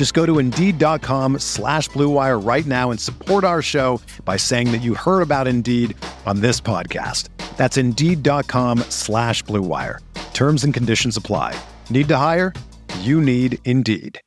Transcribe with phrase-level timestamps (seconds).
[0.00, 4.78] Just go to Indeed.com slash BlueWire right now and support our show by saying that
[4.78, 7.28] you heard about Indeed on this podcast.
[7.58, 9.98] That's Indeed.com slash BlueWire.
[10.32, 11.54] Terms and conditions apply.
[11.90, 12.54] Need to hire?
[13.00, 14.18] You need Indeed.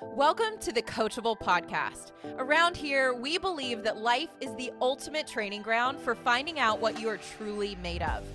[0.00, 2.12] Welcome to the Coachable Podcast.
[2.38, 6.98] Around here, we believe that life is the ultimate training ground for finding out what
[6.98, 8.26] you are truly made of.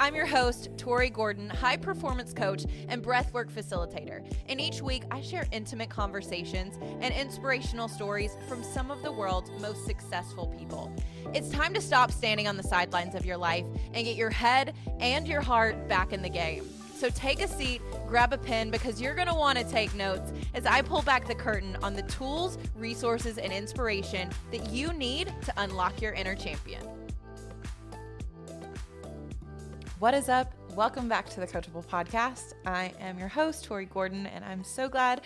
[0.00, 4.26] I'm your host, Tori Gordon, high performance coach and breathwork facilitator.
[4.48, 9.50] And each week, I share intimate conversations and inspirational stories from some of the world's
[9.60, 10.90] most successful people.
[11.34, 14.74] It's time to stop standing on the sidelines of your life and get your head
[15.00, 16.64] and your heart back in the game.
[16.96, 20.32] So take a seat, grab a pen, because you're going to want to take notes
[20.54, 25.34] as I pull back the curtain on the tools, resources, and inspiration that you need
[25.42, 26.99] to unlock your inner champion.
[30.00, 30.54] What is up?
[30.74, 32.54] Welcome back to the Coachable Podcast.
[32.64, 35.20] I am your host, Tori Gordon, and I'm so glad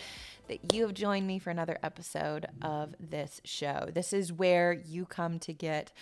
[0.49, 3.87] that you have joined me for another episode of this show.
[3.95, 5.93] This is where you come to get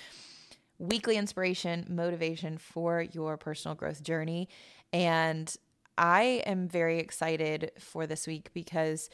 [0.79, 4.49] weekly inspiration, motivation for your personal growth journey.
[4.91, 5.55] And
[5.99, 9.11] I am very excited for this week because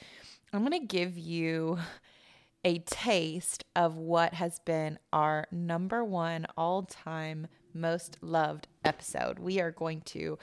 [0.52, 1.80] I'm going to give you
[2.64, 9.38] a taste of what has been our number one all time most loved episode.
[9.38, 10.38] We are going to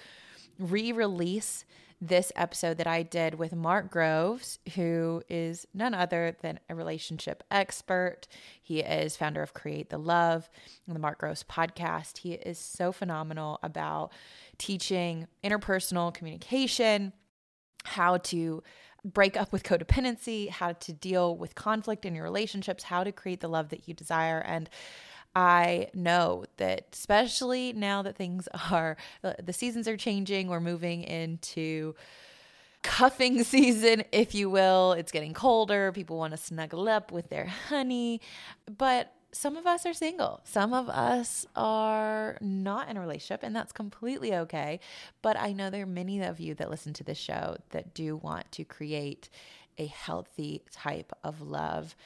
[0.57, 1.66] re release
[2.01, 7.44] this episode that I did with Mark Groves, who is none other than a relationship
[7.50, 8.28] expert.
[8.62, 10.50] He is founder of Create the Love
[10.85, 12.19] and the Mark Groves podcast.
[12.19, 14.12] He is so phenomenal about
[14.57, 17.13] teaching interpersonal communication,
[17.85, 18.62] how to
[19.06, 23.40] break up with codependency, how to deal with conflict in your relationships, how to create
[23.40, 24.40] the love that you desire.
[24.40, 24.69] And
[25.35, 31.03] I know that, especially now that things are, uh, the seasons are changing, we're moving
[31.03, 31.96] into
[32.84, 34.94] cuffing season, if you will.
[34.94, 35.91] It's getting colder.
[35.91, 38.22] People want to snuggle up with their honey.
[38.78, 40.40] But some of us are single.
[40.46, 44.79] Some of us are not in a relationship, and that's completely okay.
[45.22, 48.16] But I know there are many of you that listen to this show that do
[48.16, 49.29] want to create
[49.78, 51.97] a healthy type of love.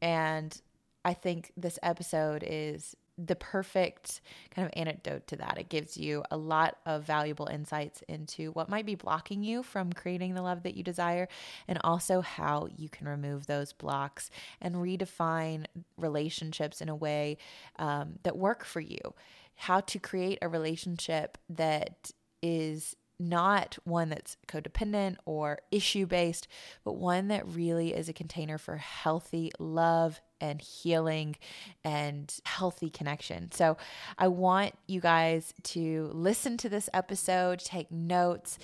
[0.00, 0.60] And
[1.04, 4.20] I think this episode is the perfect
[4.54, 5.58] kind of antidote to that.
[5.58, 9.92] It gives you a lot of valuable insights into what might be blocking you from
[9.92, 11.28] creating the love that you desire,
[11.68, 14.30] and also how you can remove those blocks
[14.60, 15.66] and redefine
[15.98, 17.36] relationships in a way
[17.78, 19.14] um, that work for you.
[19.54, 22.10] How to create a relationship that
[22.42, 22.96] is
[23.28, 26.48] not one that's codependent or issue based,
[26.84, 31.36] but one that really is a container for healthy love and healing
[31.84, 33.50] and healthy connection.
[33.52, 33.76] So
[34.18, 38.58] I want you guys to listen to this episode, take notes,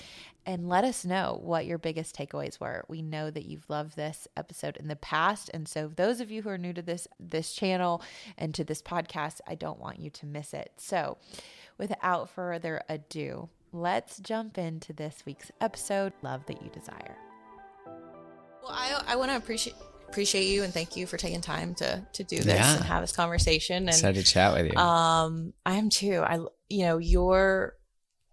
[0.45, 2.85] and let us know what your biggest takeaways were.
[2.89, 6.41] We know that you've loved this episode in the past, and so those of you
[6.43, 8.03] who are new to this this channel
[8.39, 10.73] and to this podcast, I don't want you to miss it.
[10.79, 11.19] So,
[11.77, 17.17] without further ado, let's jump into this week's episode, Love That You Desire.
[18.63, 19.75] Well, I I want to appreciate
[20.09, 22.77] appreciate you and thank you for taking time to to do this Yeah.
[22.77, 23.77] and have this conversation.
[23.77, 24.79] And Excited to chat with you.
[24.79, 26.23] um, I am too.
[26.25, 26.39] I
[26.69, 27.75] you know your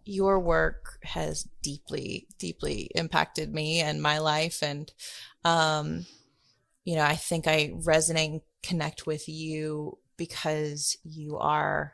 [0.03, 4.91] your work has deeply deeply impacted me and my life, and
[5.43, 6.05] um,
[6.83, 11.93] you know I think I resonate and connect with you because you are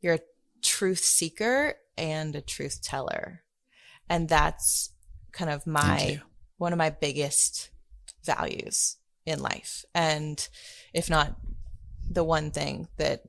[0.00, 0.20] you're a
[0.62, 3.42] truth seeker and a truth teller,
[4.08, 4.90] and that's
[5.32, 6.20] kind of my
[6.56, 7.70] one of my biggest
[8.24, 8.96] values
[9.26, 9.84] in life.
[9.94, 10.46] And
[10.94, 11.36] if not
[12.10, 13.22] the one thing that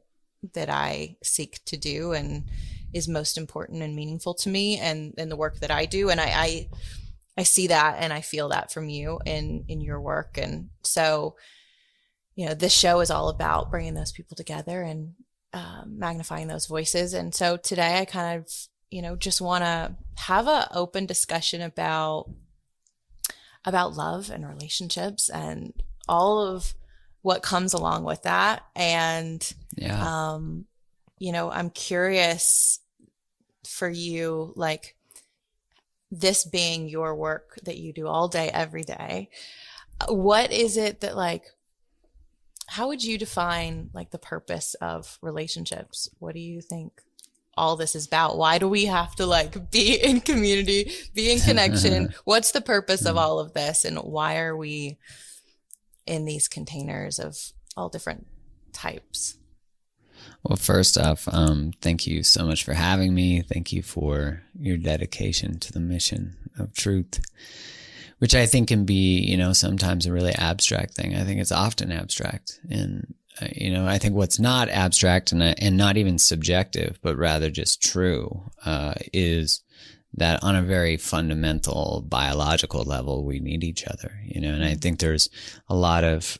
[0.54, 2.46] that I seek to do and
[2.94, 6.10] is most important and meaningful to me and and the work that I do.
[6.10, 6.70] And I I,
[7.38, 10.38] I see that and I feel that from you in in your work.
[10.38, 11.36] And so
[12.36, 15.14] you know, this show is all about bringing those people together and
[15.54, 17.14] um, magnifying those voices.
[17.14, 18.52] And so today I kind of,
[18.92, 22.30] you know, just want to have a open discussion about
[23.66, 25.74] about love and relationships and
[26.08, 26.74] all of
[27.22, 28.64] what comes along with that.
[28.76, 30.34] And yeah.
[30.34, 30.66] um,
[31.18, 32.80] you know, I'm curious
[33.68, 34.96] for you, like
[36.12, 39.30] this being your work that you do all day, every day.
[40.08, 41.44] What is it that like
[42.70, 46.08] how would you define like the purpose of relationships?
[46.20, 47.02] What do you think
[47.58, 48.38] all this is about?
[48.38, 52.14] Why do we have to like be in community, be in connection?
[52.26, 53.86] What's the purpose of all of this?
[53.86, 54.98] And why are we
[56.06, 57.38] in these containers of
[57.76, 58.28] all different
[58.72, 59.36] types?
[60.44, 63.42] Well, first off, um, thank you so much for having me.
[63.42, 67.20] Thank you for your dedication to the mission of truth
[68.20, 71.16] which I think can be, you know, sometimes a really abstract thing.
[71.16, 72.60] I think it's often abstract.
[72.70, 77.00] And, uh, you know, I think what's not abstract and, uh, and not even subjective,
[77.02, 79.62] but rather just true, uh, is
[80.16, 84.76] that on a very fundamental biological level, we need each other, you know, and I
[84.76, 85.30] think there's
[85.68, 86.38] a lot of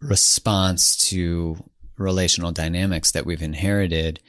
[0.00, 1.56] response to
[2.00, 4.20] relational dynamics that we've inherited,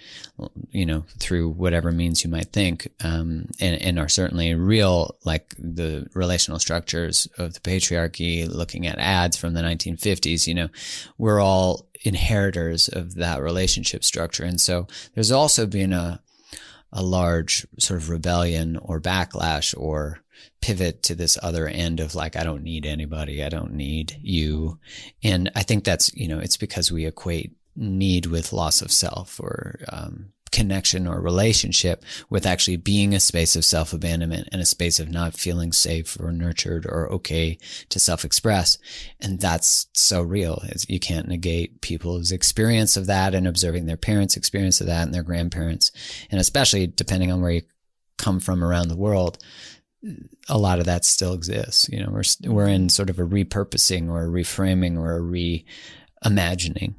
[0.72, 5.56] you know, through whatever means you might think, um, and, and, are certainly real, like
[5.58, 10.68] the relational structures of the patriarchy, looking at ads from the 1950s, you know,
[11.18, 14.44] we're all inheritors of that relationship structure.
[14.44, 16.22] And so there's also been a,
[16.92, 20.20] a large sort of rebellion or backlash or
[20.62, 23.44] pivot to this other end of like, I don't need anybody.
[23.44, 24.80] I don't need you.
[25.24, 29.40] And I think that's, you know, it's because we equate need with loss of self
[29.40, 34.66] or um, connection or relationship with actually being a space of self abandonment and a
[34.66, 37.58] space of not feeling safe or nurtured or okay
[37.90, 38.78] to self express.
[39.20, 40.64] And that's so real.
[40.88, 45.14] You can't negate people's experience of that and observing their parents' experience of that and
[45.14, 45.92] their grandparents.
[46.30, 47.62] And especially depending on where you
[48.18, 49.38] come from around the world,
[50.50, 51.88] a lot of that still exists.
[51.90, 55.22] You know, we're, we're in sort of a repurposing or a reframing or a
[56.26, 56.96] reimagining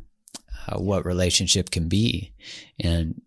[0.69, 2.32] uh, what relationship can be.
[2.81, 3.20] And,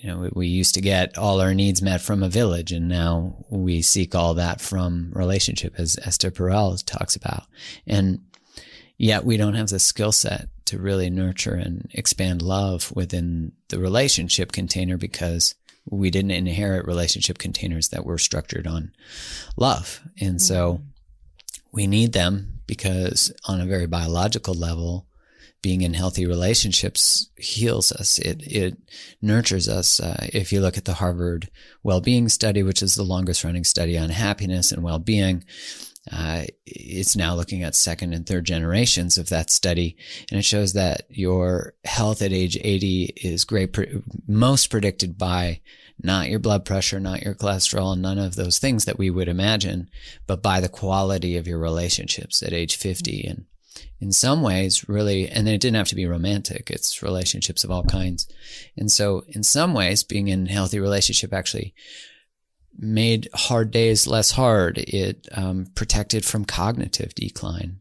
[0.00, 2.88] you know, we, we, used to get all our needs met from a village and
[2.88, 7.44] now we seek all that from relationship as Esther Perel talks about.
[7.86, 8.20] And
[8.98, 13.78] yet we don't have the skill set to really nurture and expand love within the
[13.78, 18.92] relationship container because we didn't inherit relationship containers that were structured on
[19.56, 20.00] love.
[20.20, 20.82] And so mm-hmm.
[21.72, 25.06] we need them because on a very biological level,
[25.62, 28.18] being in healthy relationships heals us.
[28.18, 28.76] It, it
[29.22, 30.00] nurtures us.
[30.00, 31.48] Uh, if you look at the Harvard
[31.82, 35.44] well-being study, which is the longest running study on happiness and well-being,
[36.10, 39.96] uh, it's now looking at second and third generations of that study.
[40.30, 45.60] And it shows that your health at age 80 is great, pre- most predicted by
[46.02, 49.88] not your blood pressure, not your cholesterol, none of those things that we would imagine,
[50.26, 53.24] but by the quality of your relationships at age 50.
[53.24, 53.44] And
[54.00, 57.84] in some ways really and it didn't have to be romantic it's relationships of all
[57.84, 58.28] kinds.
[58.76, 61.74] And so in some ways being in a healthy relationship actually
[62.78, 64.78] made hard days less hard.
[64.78, 67.80] It um, protected from cognitive decline.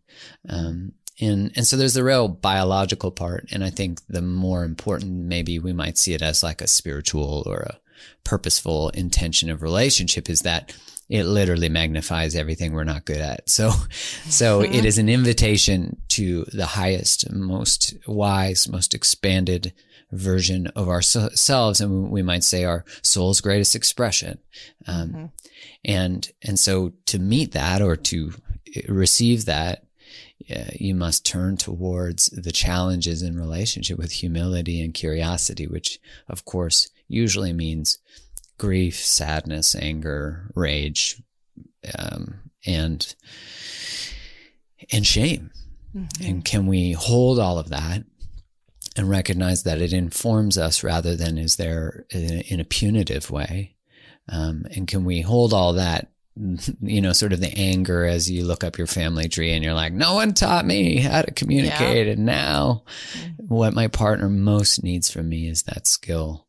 [0.50, 5.12] Um, and and so there's the real biological part and i think the more important
[5.12, 7.80] maybe we might see it as like a spiritual or a
[8.24, 10.74] purposeful intention of relationship is that
[11.12, 13.50] it literally magnifies everything we're not good at.
[13.50, 13.70] So,
[14.30, 14.74] so mm-hmm.
[14.74, 19.74] it is an invitation to the highest, most wise, most expanded
[20.14, 21.82] version of ourselves.
[21.82, 24.40] And we might say our soul's greatest expression.
[24.88, 25.26] Um, mm-hmm.
[25.84, 28.32] and, and so to meet that or to
[28.88, 29.84] receive that,
[30.74, 36.00] you must turn towards the challenges in relationship with humility and curiosity, which
[36.30, 38.00] of course usually means
[38.62, 41.20] grief, sadness, anger, rage,
[41.98, 43.16] um, and
[44.92, 45.50] and shame.
[45.96, 46.24] Mm-hmm.
[46.24, 48.04] And can we hold all of that
[48.96, 53.78] and recognize that it informs us rather than is there in a punitive way?
[54.30, 56.12] Um, and can we hold all that,
[56.82, 59.74] you know, sort of the anger as you look up your family tree and you're
[59.74, 62.06] like, no one taught me how to communicate.
[62.06, 62.14] Yeah.
[62.14, 63.48] And now mm-hmm.
[63.48, 66.46] what my partner most needs from me is that skill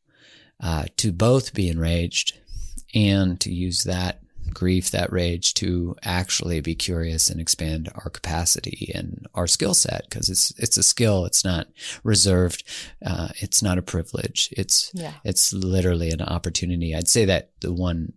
[0.63, 2.39] uh, to both be enraged
[2.95, 8.93] and to use that grief, that rage to actually be curious and expand our capacity
[8.95, 11.25] and our skill set because it's it's a skill.
[11.25, 11.69] It's not
[12.05, 12.65] reserved.
[13.05, 14.53] Uh, it's not a privilege.
[14.57, 15.15] It's yeah.
[15.25, 16.95] it's literally an opportunity.
[16.95, 18.13] I'd say that the one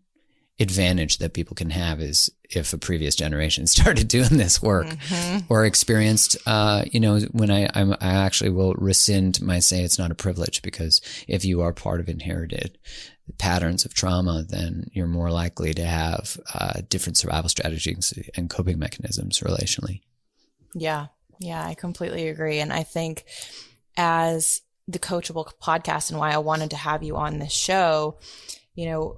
[0.60, 5.40] advantage that people can have is if a previous generation started doing this work mm-hmm.
[5.50, 10.00] or experienced, uh, you know, when I, I'm, i actually will rescind my say it's
[10.00, 12.78] not a privilege because if you are part of inherited
[13.38, 18.80] patterns of trauma, then you're more likely to have uh, different survival strategies and coping
[18.80, 20.02] mechanisms relationally.
[20.74, 21.08] Yeah.
[21.40, 21.66] Yeah.
[21.66, 22.60] I completely agree.
[22.60, 23.26] And I think
[23.98, 28.20] as the coachable podcast and why I wanted to have you on this show,
[28.76, 29.18] you know,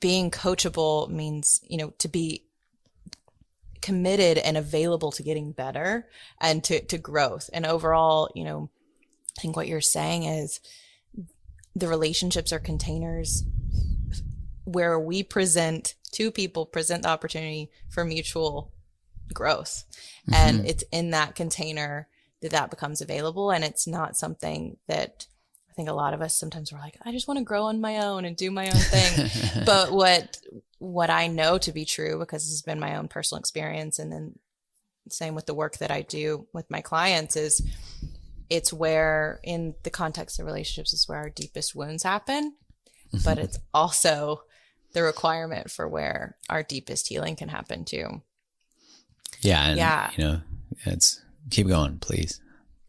[0.00, 2.44] being coachable means, you know, to be
[3.82, 6.08] committed and available to getting better
[6.40, 7.50] and to, to growth.
[7.52, 8.70] And overall, you know,
[9.38, 10.60] I think what you're saying is
[11.76, 13.44] the relationships are containers
[14.64, 18.72] where we present two people present the opportunity for mutual
[19.32, 19.84] growth.
[20.30, 20.34] Mm-hmm.
[20.34, 22.08] And it's in that container
[22.40, 23.50] that that becomes available.
[23.50, 25.26] And it's not something that
[25.74, 27.80] I think a lot of us sometimes we're like, I just want to grow on
[27.80, 29.64] my own and do my own thing.
[29.66, 30.38] but what
[30.78, 34.12] what I know to be true, because this has been my own personal experience, and
[34.12, 34.38] then
[35.08, 37.60] same with the work that I do with my clients, is
[38.48, 42.54] it's where in the context of relationships is where our deepest wounds happen.
[43.24, 44.42] but it's also
[44.92, 48.22] the requirement for where our deepest healing can happen too.
[49.40, 49.66] Yeah.
[49.66, 50.10] And, yeah.
[50.16, 50.40] You know,
[50.86, 52.40] it's keep going, please.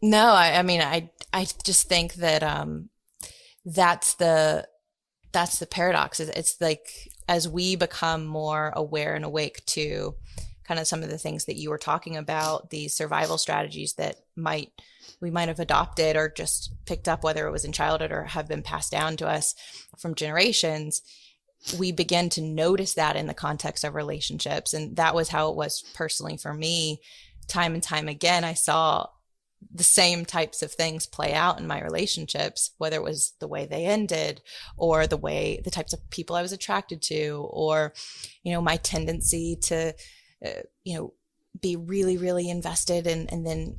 [0.06, 2.90] No, I, I mean, I, I just think that, um,
[3.64, 4.68] that's the,
[5.32, 6.20] that's the paradox.
[6.20, 10.14] It's like as we become more aware and awake to
[10.64, 14.16] kind of some of the things that you were talking about, these survival strategies that
[14.36, 14.70] might
[15.20, 18.48] we might have adopted or just picked up, whether it was in childhood or have
[18.48, 19.54] been passed down to us
[19.98, 21.02] from generations,
[21.78, 24.74] we begin to notice that in the context of relationships.
[24.74, 27.00] And that was how it was personally for me.
[27.48, 29.08] Time and time again, I saw
[29.72, 33.66] the same types of things play out in my relationships, whether it was the way
[33.66, 34.42] they ended
[34.76, 37.92] or the way the types of people I was attracted to, or,
[38.42, 39.94] you know, my tendency to,
[40.44, 41.14] uh, you know,
[41.60, 43.76] be really, really invested and, and then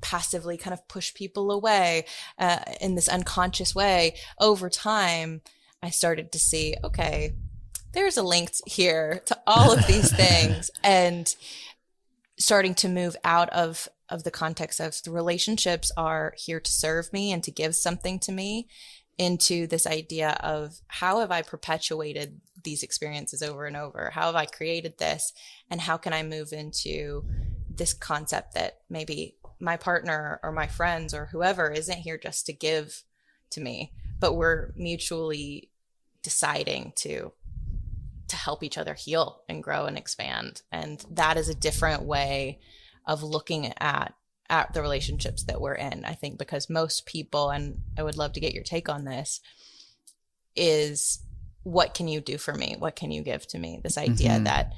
[0.00, 2.04] passively kind of push people away
[2.38, 4.14] uh, in this unconscious way.
[4.38, 5.40] Over time
[5.82, 7.32] i started to see okay
[7.92, 11.34] there's a link here to all of these things and
[12.38, 17.12] starting to move out of of the context of the relationships are here to serve
[17.12, 18.68] me and to give something to me
[19.18, 24.36] into this idea of how have i perpetuated these experiences over and over how have
[24.36, 25.32] i created this
[25.70, 27.24] and how can i move into
[27.68, 32.52] this concept that maybe my partner or my friends or whoever isn't here just to
[32.52, 33.02] give
[33.50, 35.70] to me, but we're mutually
[36.22, 37.32] deciding to
[38.28, 40.60] to help each other heal and grow and expand.
[40.70, 42.58] And that is a different way
[43.08, 44.14] of looking at
[44.50, 46.04] at the relationships that we're in.
[46.04, 49.40] I think because most people and I would love to get your take on this
[50.56, 51.20] is
[51.64, 52.76] what can you do for me?
[52.78, 53.80] What can you give to me?
[53.82, 54.44] This idea mm-hmm.
[54.44, 54.72] that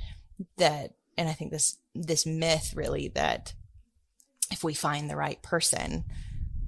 [0.57, 3.53] that and I think this this myth really that
[4.51, 6.05] if we find the right person,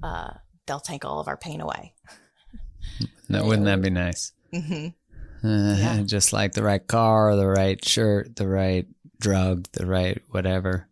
[0.01, 0.33] uh,
[0.65, 1.93] they'll take all of our pain away.
[3.29, 4.33] That wouldn't that be nice?
[4.53, 5.47] Mm-hmm.
[5.47, 6.01] Uh, yeah.
[6.03, 8.85] Just like the right car, the right shirt, the right
[9.19, 10.87] drug, the right whatever.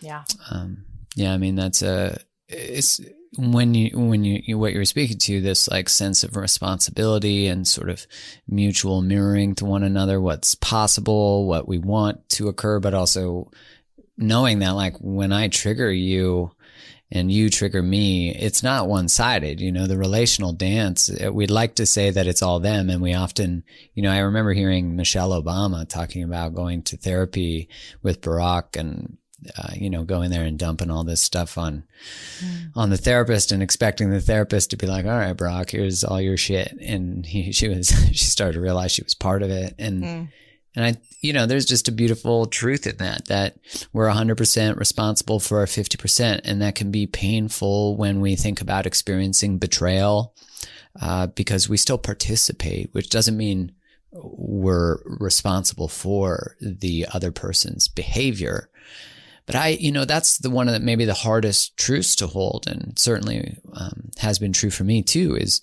[0.00, 0.24] Yeah.
[0.50, 0.84] Um,
[1.14, 1.32] yeah.
[1.32, 3.00] I mean, that's a, it's
[3.38, 7.66] when you, when you, you, what you're speaking to, this like sense of responsibility and
[7.66, 8.06] sort of
[8.48, 13.50] mutual mirroring to one another, what's possible, what we want to occur, but also
[14.16, 16.52] knowing that like when I trigger you
[17.10, 19.60] and you trigger me, it's not one sided.
[19.60, 22.90] You know, the relational dance, uh, we'd like to say that it's all them.
[22.90, 27.68] And we often, you know, I remember hearing Michelle Obama talking about going to therapy
[28.02, 29.18] with Barack and,
[29.56, 31.84] uh, you know, going there and dumping all this stuff on,
[32.40, 32.70] mm.
[32.74, 36.20] on the therapist and expecting the therapist to be like, all right, Barack, here's all
[36.20, 36.72] your shit.
[36.80, 39.74] And he, she was, she started to realize she was part of it.
[39.78, 40.28] And, mm.
[40.76, 43.56] And I, you know, there's just a beautiful truth in that, that
[43.94, 46.42] we're 100% responsible for our 50%.
[46.44, 50.34] And that can be painful when we think about experiencing betrayal,
[51.00, 53.72] uh, because we still participate, which doesn't mean
[54.12, 58.68] we're responsible for the other person's behavior.
[59.46, 62.98] But I, you know, that's the one that maybe the hardest truths to hold, and
[62.98, 65.36] certainly um, has been true for me too.
[65.36, 65.60] Is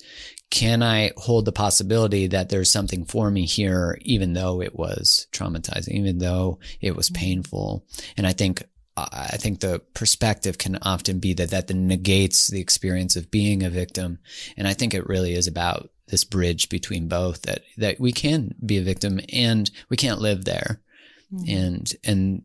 [0.50, 5.26] can I hold the possibility that there's something for me here, even though it was
[5.32, 7.20] traumatizing, even though it was mm-hmm.
[7.20, 7.86] painful?
[8.16, 8.64] And I think
[8.96, 13.70] I think the perspective can often be that that negates the experience of being a
[13.70, 14.18] victim.
[14.56, 18.54] And I think it really is about this bridge between both that, that we can
[18.64, 20.80] be a victim and we can't live there.
[21.32, 21.56] Mm-hmm.
[21.56, 22.42] And, and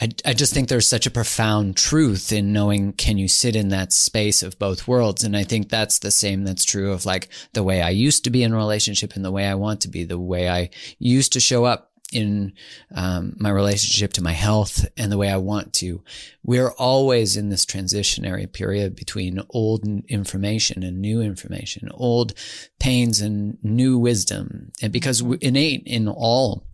[0.00, 3.68] I, I just think there's such a profound truth in knowing can you sit in
[3.68, 7.28] that space of both worlds and i think that's the same that's true of like
[7.52, 10.04] the way i used to be in relationship and the way i want to be
[10.04, 12.52] the way i used to show up in
[12.94, 16.02] um, my relationship to my health and the way I want to.
[16.42, 22.34] We're always in this transitionary period between old information and new information, old
[22.78, 24.72] pains and new wisdom.
[24.82, 26.66] And because innate in all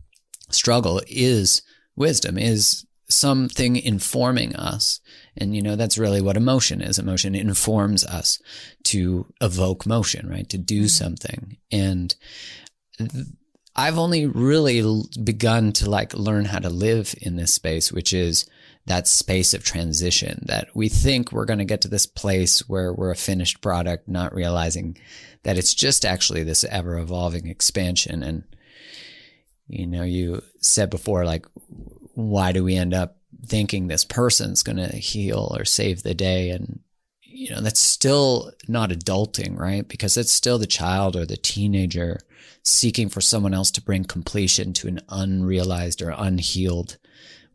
[0.50, 1.62] struggle is
[1.97, 5.01] wisdom, is something informing us.
[5.37, 6.99] And, you know, that's really what emotion is.
[6.99, 8.41] Emotion informs us
[8.85, 10.49] to evoke motion, right?
[10.49, 10.87] To do mm-hmm.
[10.87, 11.57] something.
[11.71, 12.15] And
[13.77, 14.83] I've only really
[15.23, 18.49] begun to like learn how to live in this space, which is
[18.87, 22.93] that space of transition that we think we're going to get to this place where
[22.93, 24.97] we're a finished product, not realizing
[25.43, 28.23] that it's just actually this ever evolving expansion.
[28.23, 28.45] And,
[29.69, 31.47] you know, you said before, like,
[32.16, 36.50] why do we end up thinking this person's going to heal or save the day?
[36.50, 36.80] And,
[37.20, 39.87] you know, that's still not adulting, right?
[39.87, 42.18] Because it's still the child or the teenager
[42.62, 46.96] seeking for someone else to bring completion to an unrealized or unhealed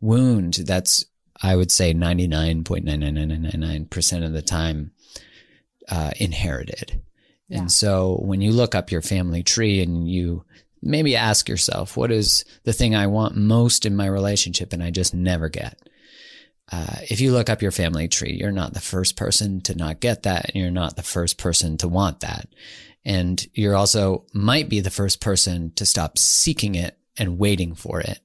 [0.00, 1.06] wound that's
[1.42, 4.92] I would say 99.99999% of the time
[5.88, 7.02] uh, inherited.
[7.48, 7.58] Yeah.
[7.58, 10.44] And so when you look up your family tree and you
[10.82, 14.90] maybe ask yourself, what is the thing I want most in my relationship and I
[14.90, 15.78] just never get?
[16.70, 20.00] Uh, if you look up your family tree, you're not the first person to not
[20.00, 22.48] get that, and you're not the first person to want that.
[23.04, 28.00] And you're also might be the first person to stop seeking it and waiting for
[28.00, 28.20] it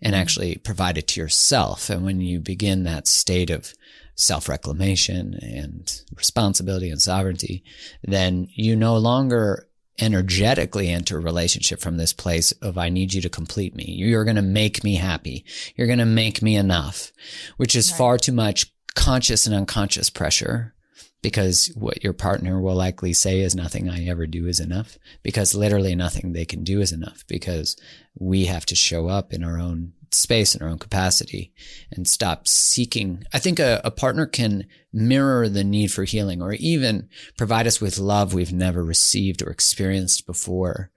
[0.00, 0.20] and mm-hmm.
[0.20, 1.90] actually provide it to yourself.
[1.90, 3.74] And when you begin that state of
[4.14, 7.64] self reclamation and responsibility and sovereignty,
[8.02, 9.67] then you no longer
[10.00, 13.84] energetically enter a relationship from this place of I need you to complete me.
[13.84, 15.44] You're going to make me happy.
[15.76, 17.12] You're going to make me enough,
[17.56, 17.98] which is right.
[17.98, 20.74] far too much conscious and unconscious pressure
[21.22, 25.54] because what your partner will likely say is nothing I ever do is enough because
[25.54, 27.76] literally nothing they can do is enough because
[28.18, 31.52] we have to show up in our own space in our own capacity
[31.90, 33.24] and stop seeking.
[33.32, 37.80] I think a, a partner can mirror the need for healing or even provide us
[37.80, 40.90] with love we've never received or experienced before.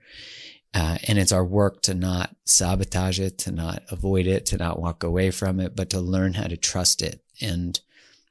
[0.74, 4.80] Uh, and it's our work to not sabotage it, to not avoid it, to not
[4.80, 7.80] walk away from it, but to learn how to trust it and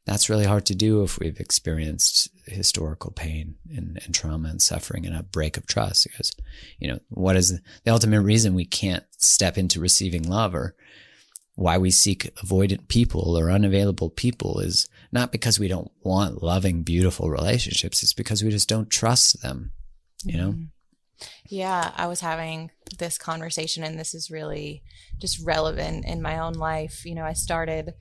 [0.06, 5.06] that's really hard to do if we've experienced historical pain and, and, trauma and suffering
[5.06, 6.32] and a break of trust because
[6.80, 10.76] you know what is the ultimate reason we can't step into receiving love or
[11.56, 16.82] why we seek avoidant people or unavailable people is not because we don't want loving
[16.82, 18.02] beautiful relationships.
[18.02, 19.72] It's because we just don't trust them
[20.26, 20.52] you know?
[20.52, 21.26] Mm-hmm.
[21.50, 24.84] yeah i was having this conversation and this is really
[25.20, 27.06] just relevant in my own life.
[27.06, 27.94] You know i started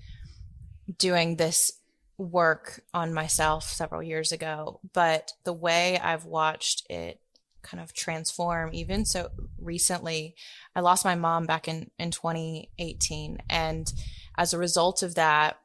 [0.98, 1.72] doing this
[2.18, 7.18] work on myself several years ago, but the way I've watched it
[7.62, 9.28] kind of transform even so
[9.60, 10.34] recently
[10.74, 13.92] i lost my mom back in in 2018 and
[14.36, 15.58] as a result of that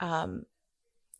[0.00, 0.44] um,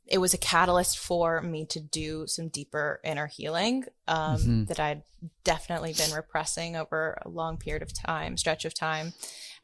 [0.06, 4.64] it was a catalyst for me to do some deeper inner healing um, mm-hmm.
[4.64, 5.02] that i'd
[5.44, 9.12] definitely been repressing over a long period of time stretch of time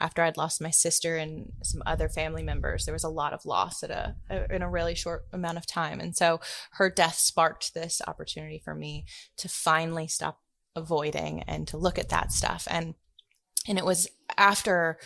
[0.01, 3.47] after I'd lost my sister and some other family members, there was a lot of
[3.47, 6.01] loss at a, a in a really short amount of time.
[6.01, 6.41] And so
[6.73, 9.07] her death sparked this opportunity for me
[9.39, 10.41] to finally stop
[10.77, 12.67] avoiding and to look at that stuff.
[12.71, 12.95] And
[13.67, 14.99] and it was after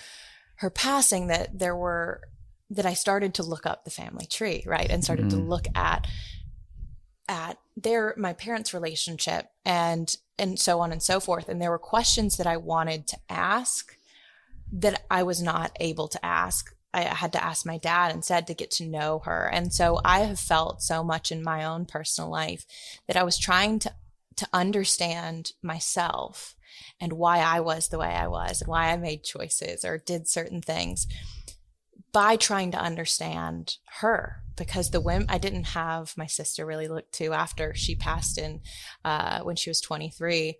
[0.56, 2.22] her passing that there were
[2.70, 4.90] that I started to look up the family tree, right?
[4.90, 5.38] And started mm-hmm.
[5.38, 6.06] to look at
[7.28, 11.48] at their my parents' relationship and and so on and so forth.
[11.48, 13.96] And there were questions that I wanted to ask
[14.72, 16.74] that I was not able to ask.
[16.92, 19.48] I had to ask my dad instead to get to know her.
[19.52, 22.64] And so I have felt so much in my own personal life
[23.06, 23.92] that I was trying to
[24.38, 26.54] to understand myself
[27.00, 30.28] and why I was the way I was and why I made choices or did
[30.28, 31.06] certain things
[32.12, 37.10] by trying to understand her because the women I didn't have my sister really look
[37.12, 38.60] to after she passed in
[39.04, 40.56] uh, when she was 23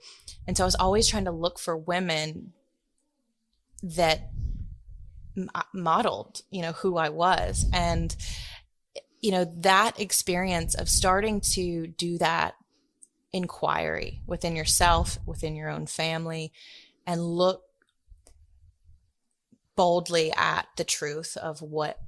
[0.47, 2.53] and so I was always trying to look for women
[3.83, 4.31] that
[5.73, 7.67] modeled, you know, who I was.
[7.73, 8.15] And,
[9.21, 12.55] you know, that experience of starting to do that
[13.33, 16.53] inquiry within yourself, within your own family,
[17.07, 17.63] and look
[19.77, 21.99] boldly at the truth of what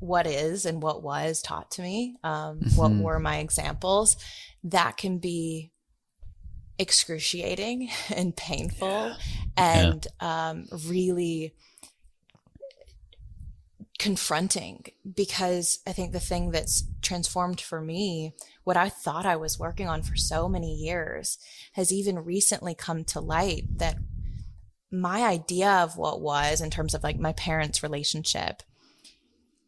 [0.00, 2.76] what is and what was taught to me um, mm-hmm.
[2.76, 4.16] what were my examples
[4.64, 5.70] that can be
[6.78, 9.14] excruciating and painful yeah.
[9.56, 10.48] and yeah.
[10.50, 11.54] Um, really
[14.00, 14.82] confronting
[15.14, 18.32] because I think the thing that's transformed for me,
[18.64, 21.38] what I thought I was working on for so many years,
[21.72, 23.96] has even recently come to light that
[24.92, 28.62] my idea of what was in terms of like my parents' relationship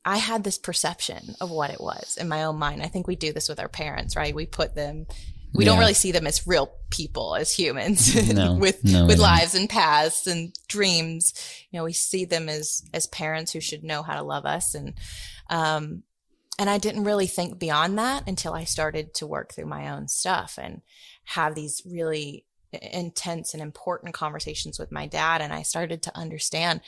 [0.05, 2.83] I had this perception of what it was in my own mind.
[2.83, 4.35] I think we do this with our parents, right?
[4.35, 5.07] We put them,
[5.55, 5.71] we yeah.
[5.71, 9.69] don't really see them as real people, as humans no, with, no, with lives and
[9.69, 11.35] paths and dreams.
[11.71, 14.75] You know, we see them as, as parents who should know how to love us.
[14.75, 14.95] And,
[15.49, 16.03] um,
[16.63, 20.07] and I didn't really think beyond that until I started to work through my own
[20.07, 20.83] stuff and
[21.25, 25.41] have these really intense and important conversations with my dad.
[25.41, 26.81] And I started to understand,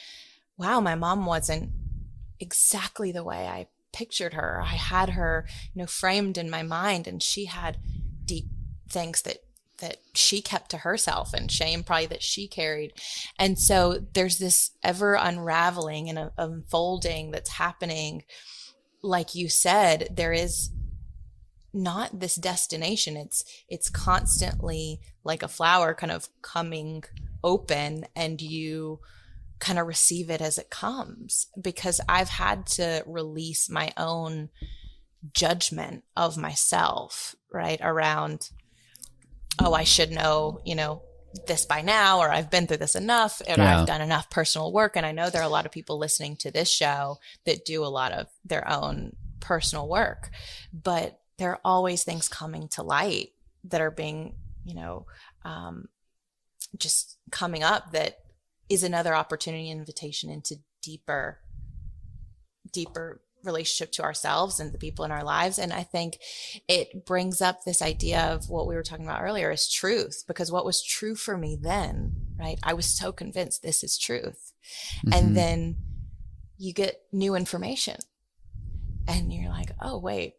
[0.56, 1.72] wow, my mom wasn't
[2.38, 4.62] exactly the way I pictured her.
[4.62, 7.78] I had her, you know, framed in my mind and she had
[8.24, 8.46] deep
[8.88, 9.38] things that
[9.78, 12.92] that she kept to herself and shame probably that she carried.
[13.40, 18.22] And so there's this ever unraveling and uh, unfolding that's happening.
[19.04, 20.70] Like you said, there is
[21.72, 23.16] not this destination.
[23.16, 27.04] It's, it's constantly like a flower kind of coming
[27.42, 29.00] open and you
[29.58, 34.50] kind of receive it as it comes because I've had to release my own
[35.32, 37.80] judgment of myself, right?
[37.82, 38.50] Around,
[39.62, 41.02] oh, I should know, you know,
[41.46, 43.80] this by now, or I've been through this enough, and yeah.
[43.80, 44.96] I've done enough personal work.
[44.96, 47.84] And I know there are a lot of people listening to this show that do
[47.84, 50.30] a lot of their own personal work,
[50.72, 53.30] but there are always things coming to light
[53.64, 55.06] that are being, you know,
[55.44, 55.88] um,
[56.78, 58.18] just coming up that
[58.68, 61.38] is another opportunity invitation into deeper
[62.72, 65.58] deeper relationship to ourselves and the people in our lives.
[65.58, 66.18] And i think
[66.68, 70.50] it brings up this idea of what we were talking about earlier is truth because
[70.50, 72.58] what was true for me then right?
[72.64, 74.52] I was so convinced this is truth.
[75.06, 75.12] Mm-hmm.
[75.12, 75.76] and then
[76.56, 77.96] you get new information
[79.06, 80.34] and you're like oh wait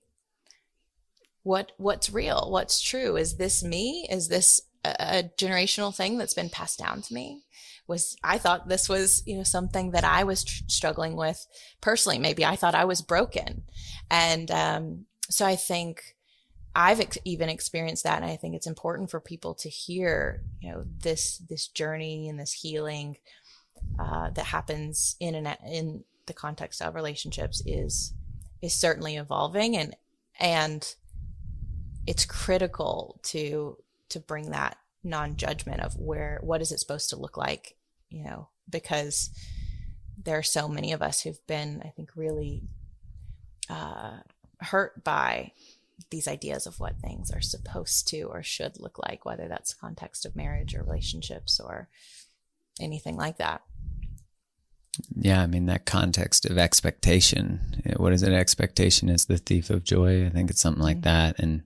[1.46, 2.48] what what's real?
[2.50, 3.16] What's true?
[3.18, 4.08] Is this me?
[4.10, 7.44] Is this a, a generational thing that's been passed down to me
[7.88, 11.46] was I thought this was, you know, something that I was tr- struggling with
[11.82, 12.20] personally.
[12.20, 13.64] Maybe I thought I was broken.
[14.10, 16.16] And um, so I think
[16.76, 18.22] I've ex- even experienced that.
[18.22, 22.40] And I think it's important for people to hear, you know, this, this journey and
[22.40, 23.18] this healing
[24.00, 28.14] uh, that happens in and in the context of relationships is,
[28.62, 29.96] is certainly evolving and,
[30.40, 30.96] and
[32.08, 33.78] it's critical to,
[34.10, 37.76] to bring that non-judgment of where what is it supposed to look like
[38.10, 39.30] you know because
[40.22, 42.64] there are so many of us who've been i think really
[43.70, 44.18] uh,
[44.60, 45.52] hurt by
[46.12, 50.26] these ideas of what things are supposed to or should look like whether that's context
[50.26, 51.88] of marriage or relationships or
[52.80, 53.62] anything like that.
[55.16, 58.34] Yeah i mean that context of expectation what is it?
[58.34, 60.26] Expectation is the thief of joy.
[60.26, 61.04] I think it's something like mm-hmm.
[61.04, 61.40] that.
[61.40, 61.64] And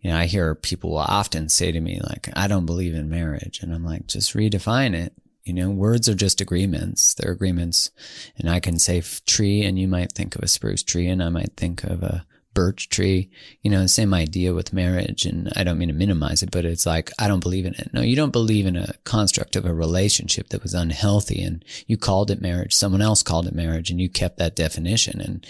[0.00, 3.10] you know, I hear people will often say to me, like, I don't believe in
[3.10, 3.60] marriage.
[3.62, 5.12] And I'm like, just redefine it.
[5.44, 7.14] You know, words are just agreements.
[7.14, 7.90] They're agreements.
[8.38, 11.28] And I can say tree and you might think of a spruce tree and I
[11.28, 13.30] might think of a birch tree,
[13.62, 15.24] you know, same idea with marriage.
[15.24, 17.90] And I don't mean to minimize it, but it's like, I don't believe in it.
[17.92, 21.96] No, you don't believe in a construct of a relationship that was unhealthy and you
[21.96, 22.74] called it marriage.
[22.74, 25.20] Someone else called it marriage and you kept that definition.
[25.20, 25.46] And,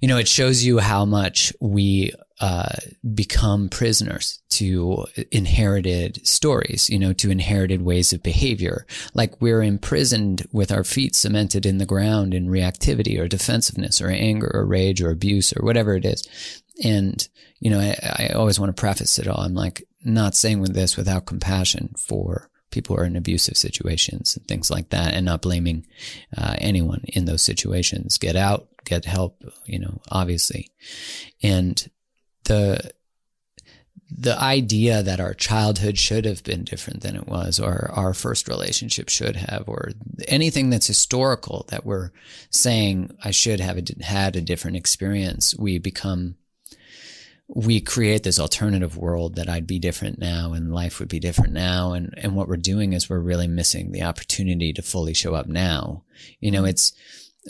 [0.00, 2.74] you know, it shows you how much we uh,
[3.14, 8.86] become prisoners to inherited stories, you know, to inherited ways of behavior.
[9.14, 14.08] Like we're imprisoned with our feet cemented in the ground in reactivity or defensiveness or
[14.08, 16.22] anger or rage or abuse or whatever it is.
[16.84, 19.40] And, you know, I, I always want to preface it all.
[19.40, 24.36] I'm like, not saying with this without compassion for people who are in abusive situations
[24.36, 25.86] and things like that and not blaming
[26.36, 28.18] uh, anyone in those situations.
[28.18, 30.70] Get out, get help, you know, obviously.
[31.42, 31.90] And
[32.48, 32.92] the
[34.10, 38.48] the idea that our childhood should have been different than it was, or our first
[38.48, 39.90] relationship should have, or
[40.26, 42.10] anything that's historical that we're
[42.50, 46.36] saying I should have had a different experience, we become,
[47.48, 51.52] we create this alternative world that I'd be different now and life would be different
[51.52, 51.92] now.
[51.92, 55.46] And, and what we're doing is we're really missing the opportunity to fully show up
[55.46, 56.04] now.
[56.40, 56.68] You know, mm-hmm.
[56.68, 56.92] it's,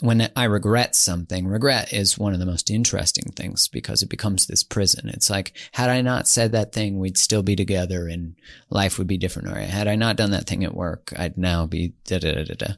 [0.01, 4.45] when I regret something, regret is one of the most interesting things because it becomes
[4.45, 5.09] this prison.
[5.09, 8.35] It's like, had I not said that thing, we'd still be together and
[8.69, 9.49] life would be different.
[9.49, 12.43] Or had I not done that thing at work, I'd now be da da da
[12.43, 12.73] da da.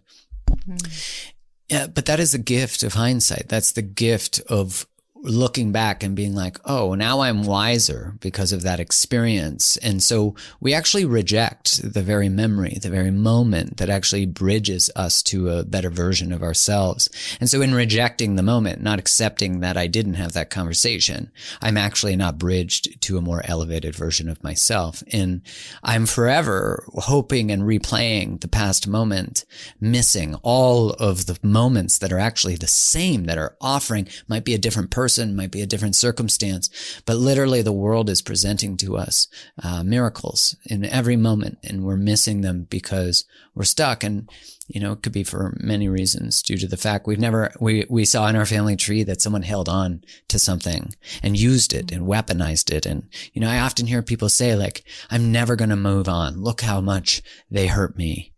[0.67, 1.31] Mm.
[1.69, 3.47] Yeah, but that is the gift of hindsight.
[3.47, 4.85] That's the gift of
[5.23, 9.77] looking back and being like, oh, now I'm wiser because of that experience.
[9.77, 15.21] And so we actually reject the very memory, the very moment that actually bridges us
[15.23, 17.07] to a better version of ourselves.
[17.39, 21.31] And so in rejecting the moment, not accepting that I didn't have that conversation,
[21.61, 25.03] I'm actually not bridged to a more elevated version of myself.
[25.11, 25.41] And
[25.83, 29.45] I'm forever hoping and replaying the past moment,
[29.79, 34.55] missing all of the moments that are actually the same, that are offering, might be
[34.55, 36.69] a different person person, might be a different circumstance,
[37.05, 39.27] but literally the world is presenting to us
[39.61, 44.05] uh, miracles in every moment, and we're missing them because we're stuck.
[44.05, 44.29] And
[44.69, 47.85] you know, it could be for many reasons due to the fact we've never we
[47.89, 51.91] we saw in our family tree that someone held on to something and used it
[51.91, 52.85] and weaponized it.
[52.85, 56.41] And you know, I often hear people say like, "I'm never going to move on.
[56.41, 58.31] Look how much they hurt me."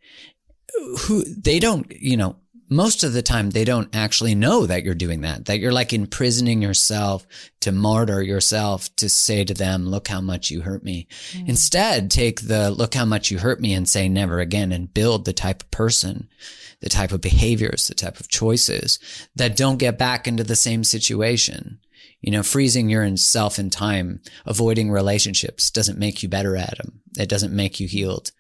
[1.02, 2.36] Who they don't, you know,
[2.70, 5.94] most of the time they don't actually know that you're doing that, that you're like
[5.94, 7.26] imprisoning yourself
[7.62, 11.08] to martyr yourself to say to them, look how much you hurt me.
[11.32, 11.50] Mm.
[11.50, 15.26] Instead, take the look how much you hurt me and say never again and build
[15.26, 16.30] the type of person,
[16.80, 19.00] the type of behaviors, the type of choices
[19.36, 21.80] that don't get back into the same situation.
[22.22, 27.02] You know, freezing yourself in time, avoiding relationships doesn't make you better at them.
[27.18, 28.32] It doesn't make you healed.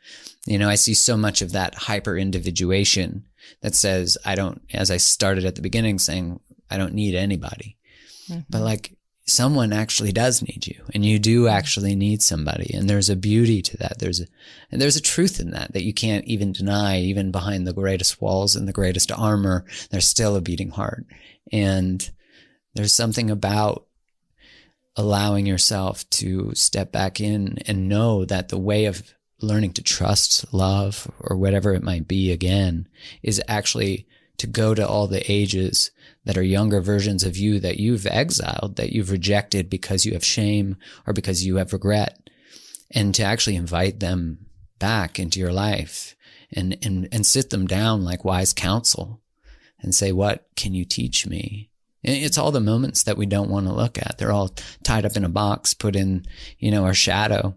[0.46, 3.26] You know, I see so much of that hyper individuation
[3.62, 7.78] that says, I don't, as I started at the beginning saying, I don't need anybody.
[8.30, 8.42] Mm-hmm.
[8.50, 11.56] But like someone actually does need you and you do mm-hmm.
[11.56, 12.74] actually need somebody.
[12.74, 14.00] And there's a beauty to that.
[14.00, 14.26] There's a,
[14.72, 18.22] and there's a truth in that, that you can't even deny, even behind the greatest
[18.22, 21.06] walls and the greatest armor, there's still a beating heart.
[21.52, 22.10] And
[22.74, 23.86] there's something about
[24.96, 30.52] allowing yourself to step back in and know that the way of learning to trust
[30.54, 32.88] love or whatever it might be again
[33.22, 35.92] is actually to go to all the ages
[36.26, 40.26] that are younger versions of you that you've exiled, that you've rejected because you have
[40.26, 42.30] shame or because you have regret
[42.92, 44.46] and to actually invite them
[44.80, 46.16] back into your life
[46.52, 49.22] and, and, and sit them down like wise counsel
[49.80, 51.70] and say, what can you teach me?
[52.04, 54.18] It's all the moments that we don't want to look at.
[54.18, 54.54] They're all
[54.84, 56.26] tied up in a box, put in,
[56.60, 57.56] you know, our shadow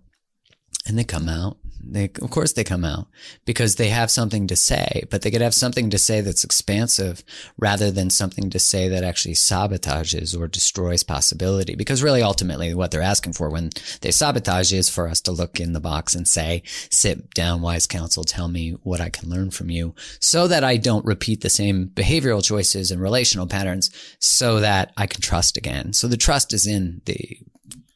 [0.87, 3.08] and they come out they, of course they come out
[3.44, 7.22] because they have something to say, but they could have something to say that's expansive
[7.58, 11.74] rather than something to say that actually sabotages or destroys possibility.
[11.74, 15.60] Because really, ultimately, what they're asking for when they sabotage is for us to look
[15.60, 19.50] in the box and say, sit down, wise counsel, tell me what I can learn
[19.50, 24.60] from you so that I don't repeat the same behavioral choices and relational patterns so
[24.60, 25.92] that I can trust again.
[25.92, 27.38] So the trust is in the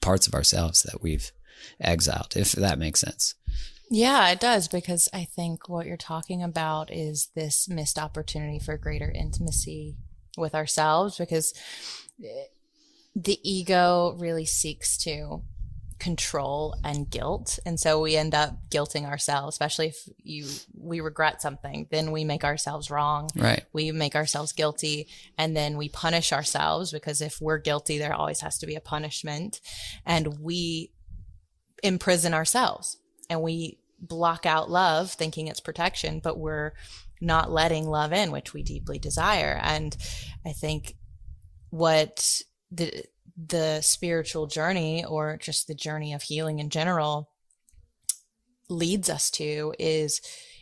[0.00, 1.32] parts of ourselves that we've
[1.80, 3.34] exiled, if that makes sense.
[3.90, 8.78] Yeah, it does because I think what you're talking about is this missed opportunity for
[8.78, 9.96] greater intimacy
[10.38, 11.52] with ourselves because
[12.24, 12.44] eh,
[13.16, 15.42] the ego really seeks to
[15.98, 21.42] control and guilt and so we end up guilting ourselves especially if you we regret
[21.42, 23.64] something then we make ourselves wrong right.
[23.74, 28.40] we make ourselves guilty and then we punish ourselves because if we're guilty there always
[28.40, 29.60] has to be a punishment
[30.06, 30.90] and we
[31.82, 32.96] imprison ourselves
[33.28, 36.72] and we block out love thinking it's protection, but we're
[37.20, 39.58] not letting love in, which we deeply desire.
[39.62, 39.96] And
[40.44, 40.96] I think
[41.70, 43.04] what the
[43.36, 47.30] the spiritual journey or just the journey of healing in general
[48.68, 50.20] leads us to is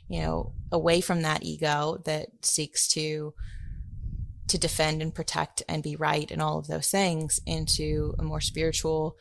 [0.09, 3.35] you know away from that ego that seeks to
[4.47, 8.41] to defend and protect and be right and all of those things into a more
[8.41, 9.17] spiritual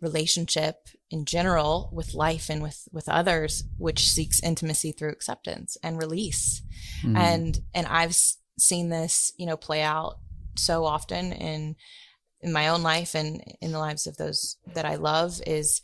[0.00, 5.98] relationship in general with life and with with others which seeks intimacy through acceptance and
[5.98, 6.62] release
[7.02, 7.16] mm.
[7.16, 8.16] and and i've
[8.58, 10.18] seen this you know play out
[10.56, 11.76] so often in
[12.40, 15.82] in my own life and in the lives of those that i love is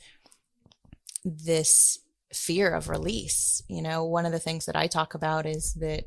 [1.24, 1.98] this
[2.32, 6.04] fear of release you know one of the things that i talk about is that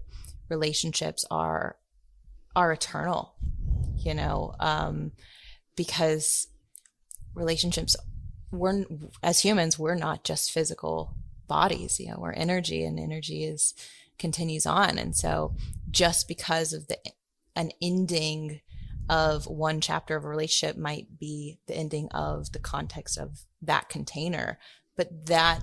[0.49, 1.77] relationships are
[2.55, 3.35] are eternal
[3.97, 5.11] you know um
[5.75, 6.47] because
[7.35, 7.95] relationships
[8.51, 8.85] we're
[9.23, 11.13] as humans we're not just physical
[11.47, 13.73] bodies you know we're energy and energy is
[14.21, 14.97] continues on.
[14.97, 15.55] And so
[15.89, 16.97] just because of the
[17.55, 18.61] an ending
[19.09, 23.89] of one chapter of a relationship might be the ending of the context of that
[23.89, 24.57] container
[24.95, 25.61] but that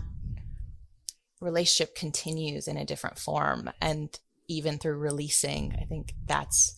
[1.40, 3.70] relationship continues in a different form.
[3.81, 6.74] And even through releasing i think that's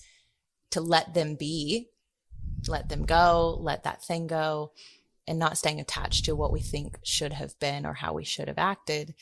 [0.71, 1.89] to let them be
[2.69, 4.73] let them go, let that thing go,
[5.27, 8.49] and not staying attached to what we think should have been or how we should
[8.49, 9.15] have acted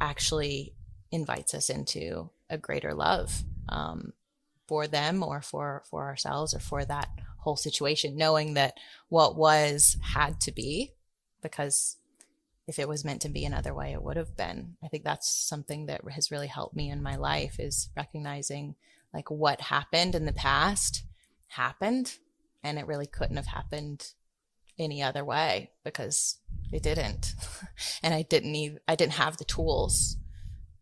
[0.00, 0.74] actually
[1.12, 4.12] invites us into a greater love um,
[4.66, 7.08] for them or for for ourselves or for that
[7.38, 8.74] whole situation, knowing that
[9.08, 10.92] what was had to be
[11.42, 11.96] because
[12.66, 14.76] if it was meant to be another way, it would have been.
[14.84, 18.76] I think that's something that has really helped me in my life is recognizing
[19.12, 21.02] like what happened in the past
[21.48, 22.14] happened
[22.62, 24.12] and it really couldn't have happened
[24.80, 26.38] any other way because
[26.72, 27.34] it didn't.
[28.02, 30.16] and I didn't even, I didn't have the tools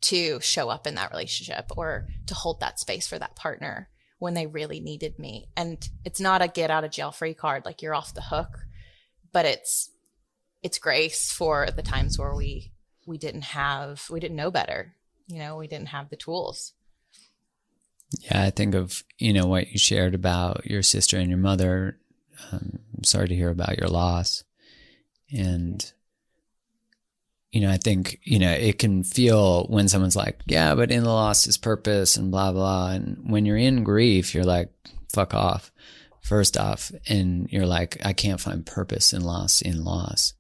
[0.00, 4.34] to show up in that relationship or to hold that space for that partner when
[4.34, 5.48] they really needed me.
[5.56, 8.61] And it's not a get out of jail free card, like you're off the hook,
[9.32, 9.90] but it's,
[10.62, 12.72] it's grace for the times where we,
[13.06, 14.94] we didn't have, we didn't know better.
[15.26, 16.72] You know, we didn't have the tools.
[18.20, 21.98] Yeah, I think of, you know, what you shared about your sister and your mother.
[22.50, 22.78] Um,
[23.09, 24.44] sorry to hear about your loss.
[25.33, 25.92] And
[27.51, 31.03] you know, I think, you know, it can feel when someone's like, yeah, but in
[31.03, 32.90] the loss is purpose and blah, blah.
[32.90, 34.71] And when you're in grief, you're like,
[35.12, 35.73] fuck off,
[36.21, 36.92] first off.
[37.09, 40.35] And you're like, I can't find purpose in loss, in loss.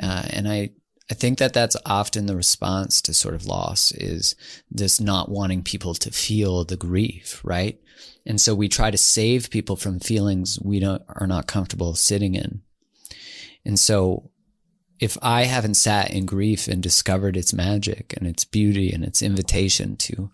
[0.00, 0.70] Uh, and I,
[1.10, 4.36] I think that that's often the response to sort of loss is
[4.70, 7.80] this not wanting people to feel the grief, right?
[8.26, 12.34] And so we try to save people from feelings we don't, are not comfortable sitting
[12.34, 12.62] in.
[13.64, 14.30] And so
[14.98, 19.22] if I haven't sat in grief and discovered its magic and its beauty and its
[19.22, 20.30] invitation to,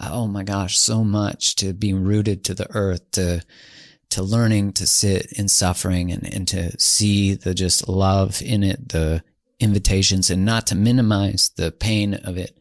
[0.00, 3.42] oh my gosh, so much to being rooted to the earth, to,
[4.10, 8.88] to learning to sit in suffering and, and to see the just love in it,
[8.88, 9.22] the
[9.60, 12.58] invitations and not to minimize the pain of it.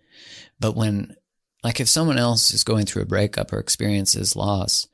[0.60, 1.15] But when,
[1.63, 4.88] like if someone else is going through a breakup or experiences loss,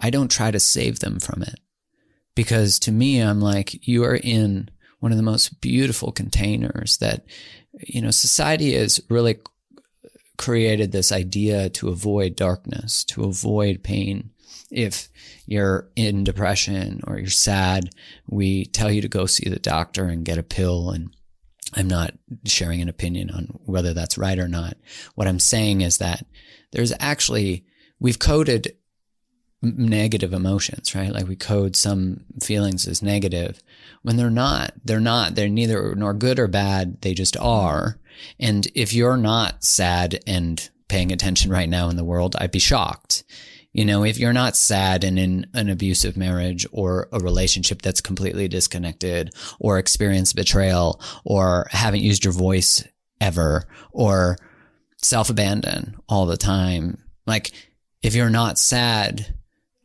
[0.00, 1.60] I don't try to save them from it
[2.34, 4.68] because to me, I'm like, you are in
[5.00, 7.24] one of the most beautiful containers that,
[7.86, 9.38] you know, society has really
[10.38, 14.30] created this idea to avoid darkness, to avoid pain.
[14.70, 15.08] If
[15.46, 17.90] you're in depression or you're sad,
[18.26, 20.90] we tell you to go see the doctor and get a pill.
[20.90, 21.14] And
[21.74, 24.76] I'm not sharing an opinion on whether that's right or not.
[25.14, 26.24] What I'm saying is that
[26.72, 27.64] there's actually,
[27.98, 28.76] we've coded
[29.62, 31.12] negative emotions, right?
[31.12, 33.62] Like we code some feelings as negative
[34.02, 34.72] when they're not.
[34.84, 35.34] They're not.
[35.34, 37.00] They're neither nor good or bad.
[37.02, 37.98] They just are.
[38.40, 42.58] And if you're not sad and paying attention right now in the world, I'd be
[42.58, 43.24] shocked.
[43.72, 48.02] You know, if you're not sad and in an abusive marriage or a relationship that's
[48.02, 52.84] completely disconnected or experience betrayal or haven't used your voice
[53.20, 54.36] ever or
[54.98, 57.52] self abandon all the time, like
[58.02, 59.34] if you're not sad,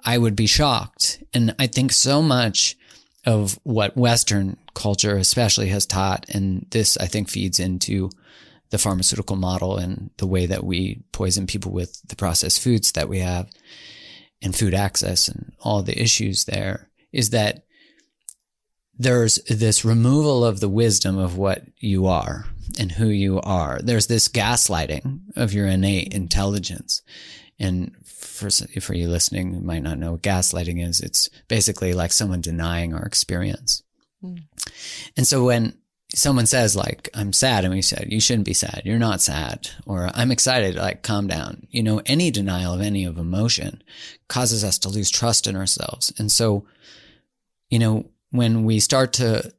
[0.04, 1.24] I would be shocked.
[1.34, 2.76] And I think so much
[3.26, 8.10] of what Western culture especially has taught, and this I think feeds into
[8.70, 13.08] the pharmaceutical model and the way that we poison people with the processed foods that
[13.08, 13.50] we have
[14.42, 17.64] and food access and all the issues there is that
[18.98, 22.46] there's this removal of the wisdom of what you are
[22.80, 23.80] and who you are.
[23.82, 27.02] There's this gaslighting of your innate intelligence.
[27.60, 32.12] And for, for you listening who might not know what gaslighting is, it's basically like
[32.12, 33.84] someone denying our experience.
[34.24, 34.44] Mm.
[35.16, 35.78] And so when
[36.16, 38.84] someone says like, I'm sad, and we said, you shouldn't be sad.
[38.86, 39.70] You're not sad.
[39.86, 41.68] Or I'm excited, like calm down.
[41.70, 43.84] You know, any denial of any of emotion
[44.28, 46.14] causes us to lose trust in ourselves.
[46.18, 46.66] And so,
[47.70, 49.54] you know, when we start to,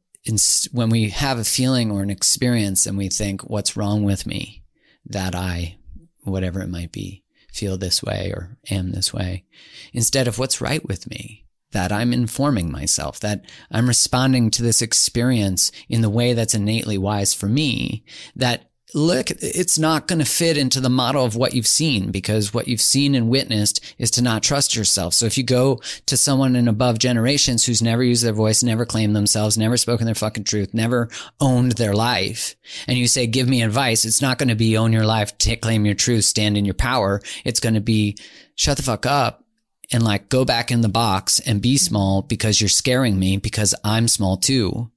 [0.72, 4.62] when we have a feeling or an experience and we think, what's wrong with me
[5.06, 5.76] that I,
[6.22, 9.44] whatever it might be, feel this way or am this way
[9.92, 14.82] instead of what's right with me that I'm informing myself, that I'm responding to this
[14.82, 18.04] experience in the way that's innately wise for me,
[18.36, 22.54] that look, it's not going to fit into the model of what you've seen because
[22.54, 25.12] what you've seen and witnessed is to not trust yourself.
[25.12, 28.86] So if you go to someone in above generations who's never used their voice, never
[28.86, 33.48] claimed themselves, never spoken their fucking truth, never owned their life, and you say, give
[33.48, 36.56] me advice, it's not going to be own your life, take claim your truth, stand
[36.56, 37.20] in your power.
[37.44, 38.16] It's going to be
[38.54, 39.44] shut the fuck up
[39.92, 43.74] and like go back in the box and be small because you're scaring me because
[43.84, 44.90] I'm small too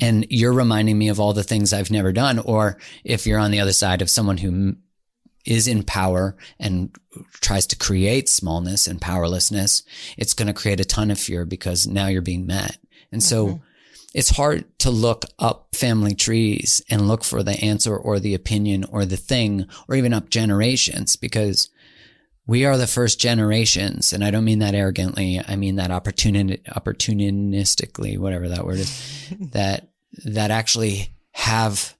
[0.00, 2.38] and you're reminding me of all the things I've never done.
[2.38, 4.76] Or if you're on the other side of someone who
[5.44, 6.94] is in power and
[7.40, 9.82] tries to create smallness and powerlessness,
[10.16, 12.78] it's going to create a ton of fear because now you're being met.
[13.12, 13.64] And so mm-hmm.
[14.14, 18.84] it's hard to look up family trees and look for the answer or the opinion
[18.84, 21.68] or the thing or even up generations because
[22.46, 25.40] we are the first generations, and I don't mean that arrogantly.
[25.46, 29.88] I mean that opportuni- opportunistically, whatever that word is, that
[30.24, 31.94] that actually have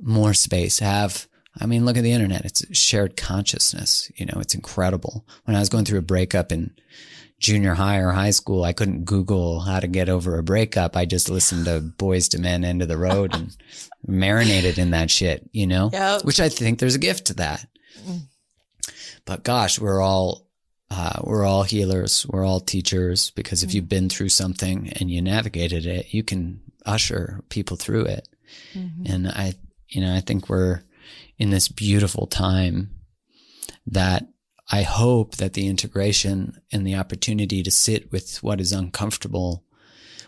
[0.00, 2.44] more space, have I mean, look at the internet.
[2.44, 4.10] It's shared consciousness.
[4.16, 5.26] You know, it's incredible.
[5.44, 6.74] When I was going through a breakup in
[7.38, 10.96] junior high or high school, I couldn't Google how to get over a breakup.
[10.96, 13.56] I just listened to Boyz II Men End of the Road and
[14.06, 15.90] marinated in that shit, you know?
[15.92, 16.24] Yep.
[16.24, 17.66] Which I think there's a gift to that.
[18.06, 18.20] Mm.
[19.26, 20.46] But gosh, we're all
[20.90, 22.24] uh, we're all healers.
[22.28, 26.60] We're all teachers because if you've been through something and you navigated it, you can
[26.86, 28.28] usher people through it.
[28.74, 29.12] Mhm.
[29.12, 29.54] And I,
[29.88, 30.82] you know, I think we're
[31.38, 32.90] in this beautiful time
[33.86, 34.28] that
[34.70, 39.64] I hope that the integration and the opportunity to sit with what is uncomfortable,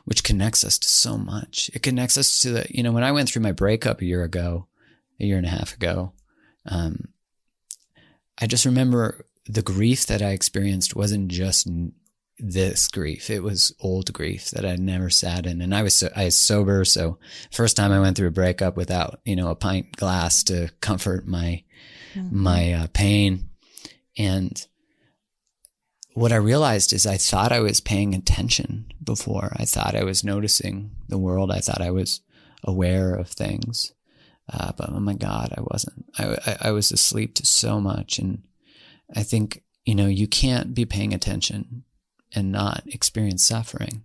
[0.05, 1.70] which connects us to so much.
[1.72, 4.24] It connects us to the, you know, when I went through my breakup a year
[4.24, 4.66] ago,
[5.20, 6.12] a year and a half ago,
[6.66, 7.09] um,
[8.41, 11.66] I just remember the grief that I experienced wasn't just
[12.39, 13.30] this grief.
[13.30, 15.61] It was old grief that I'd never sat in.
[15.61, 16.84] And I was, so, I was sober.
[16.84, 17.18] So
[17.51, 21.26] first time I went through a breakup without, you know, a pint glass to comfort
[21.26, 21.64] my,
[22.30, 23.49] my uh, pain.
[24.16, 24.64] And
[26.14, 29.53] what I realized is I thought I was paying attention before.
[29.57, 31.51] I thought I was noticing the world.
[31.51, 32.20] I thought I was
[32.64, 33.93] aware of things.
[34.51, 36.07] Uh, but oh my God, I wasn't.
[36.18, 38.18] I, I, I was asleep to so much.
[38.18, 38.42] And
[39.14, 41.84] I think, you know, you can't be paying attention
[42.34, 44.05] and not experience suffering.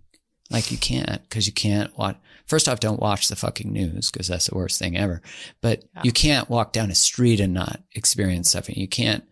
[0.50, 2.16] Like you can't, because you can't watch.
[2.46, 5.22] First off, don't watch the fucking news because that's the worst thing ever.
[5.62, 6.02] But Yeah.
[6.04, 8.78] you can't walk down a street and not experience suffering.
[8.78, 9.24] You can't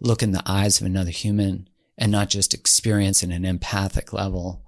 [0.00, 4.62] look in the eyes of another human and not just experience in an empathic level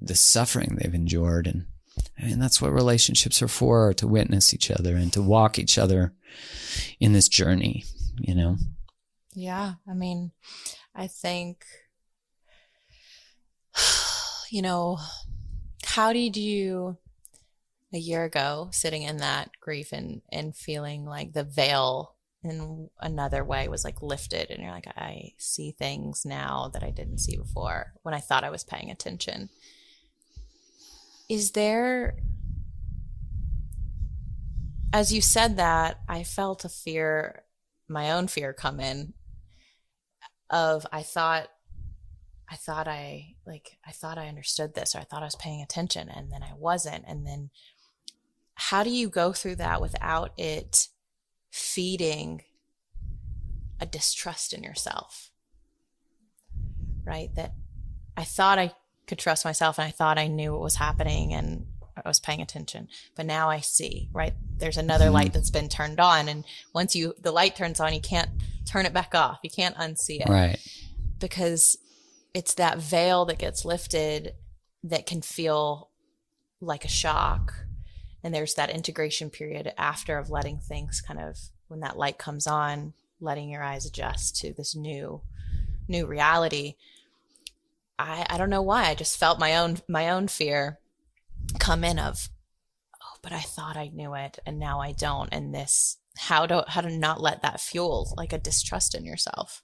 [0.00, 1.46] the suffering they've endured.
[1.46, 1.66] And
[2.22, 5.76] I mean, that's what relationships are for, to witness each other and to walk each
[5.76, 6.12] other
[7.00, 7.84] in this journey,
[8.18, 8.58] you know?
[9.34, 10.30] Yeah, I mean,
[10.94, 11.64] I think,
[14.50, 14.98] you know,
[15.84, 16.96] how did you,
[17.92, 22.14] a year ago, sitting in that grief and, and feeling like the veil
[22.44, 26.90] in another way was like lifted, and you're like, I see things now that I
[26.90, 29.48] didn't see before when I thought I was paying attention.
[31.28, 32.16] Is there,
[34.92, 37.44] as you said that, I felt a fear,
[37.88, 39.14] my own fear come in
[40.50, 41.48] of I thought
[42.52, 45.62] I thought I like I thought I understood this or I thought I was paying
[45.62, 47.04] attention and then I wasn't.
[47.08, 47.48] And then
[48.54, 50.88] how do you go through that without it
[51.50, 52.42] feeding
[53.80, 55.30] a distrust in yourself?
[57.04, 57.34] Right?
[57.34, 57.54] That
[58.18, 58.74] I thought I
[59.12, 61.66] could trust myself and I thought I knew what was happening and
[62.02, 62.88] I was paying attention.
[63.14, 64.32] But now I see right?
[64.56, 65.12] There's another Mhm.
[65.12, 68.30] light that's been turned on and once you the light turns on you can't
[68.64, 69.38] turn it back off.
[69.42, 70.28] You can't unsee it.
[70.30, 70.58] Right.
[71.18, 71.76] because
[72.34, 74.34] it's that veil that gets lifted
[74.82, 75.90] that can feel
[76.60, 77.52] like a shock.
[78.24, 81.38] And there's that integration period after of letting things kind of
[81.68, 85.20] when that light comes on letting your eyes adjust to this new
[85.86, 86.74] new reality
[88.08, 90.78] i i don't know why i just felt my own my own fear
[91.58, 92.28] come in of
[93.02, 96.64] oh but i thought i knew it and now i don't and this how to
[96.68, 99.62] how to not let that fuel like a distrust in yourself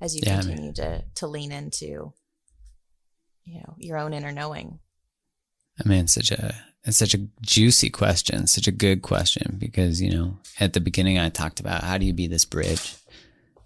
[0.00, 2.12] as you Yeah, I mean- continue to to lean into
[3.44, 4.80] you know your own inner knowing
[5.84, 10.02] I mean, it's such a it's such a juicy question, such a good question because
[10.02, 12.96] you know at the beginning I talked about how do you be this bridge?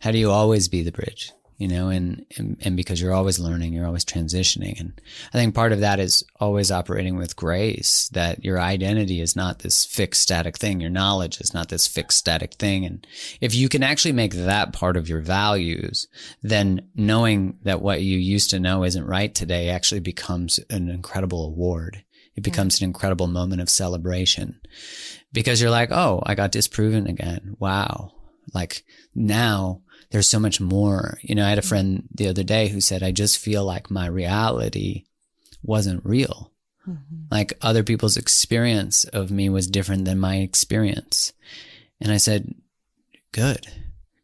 [0.00, 1.32] How do you always be the bridge?
[1.63, 5.01] You know, and and, and because you're always learning, you're always transitioning, and
[5.33, 8.09] I think part of that is always operating with grace.
[8.09, 10.81] That your identity is not this fixed static thing.
[10.81, 13.07] Your knowledge is not this fixed static thing, and
[13.41, 16.09] if you can actually make that part of your values,
[16.43, 21.47] then knowing that what you used to know isn't right today actually becomes an incredible
[21.47, 22.03] award.
[22.35, 24.61] It becomes an incredible moment of celebration
[25.33, 27.55] because you're like, oh, I got disproven again.
[27.61, 28.15] Wow.
[28.53, 28.83] Like
[29.15, 29.83] now
[30.13, 31.19] there's so much more.
[31.23, 31.69] You know, I had a mm-hmm.
[31.69, 35.05] friend the other day who said, I just feel like my reality
[35.63, 36.53] wasn't real.
[36.87, 37.25] Mm-hmm.
[37.31, 41.33] Like other people's experience of me was different than my experience.
[42.01, 42.55] And I said,
[43.33, 43.67] good.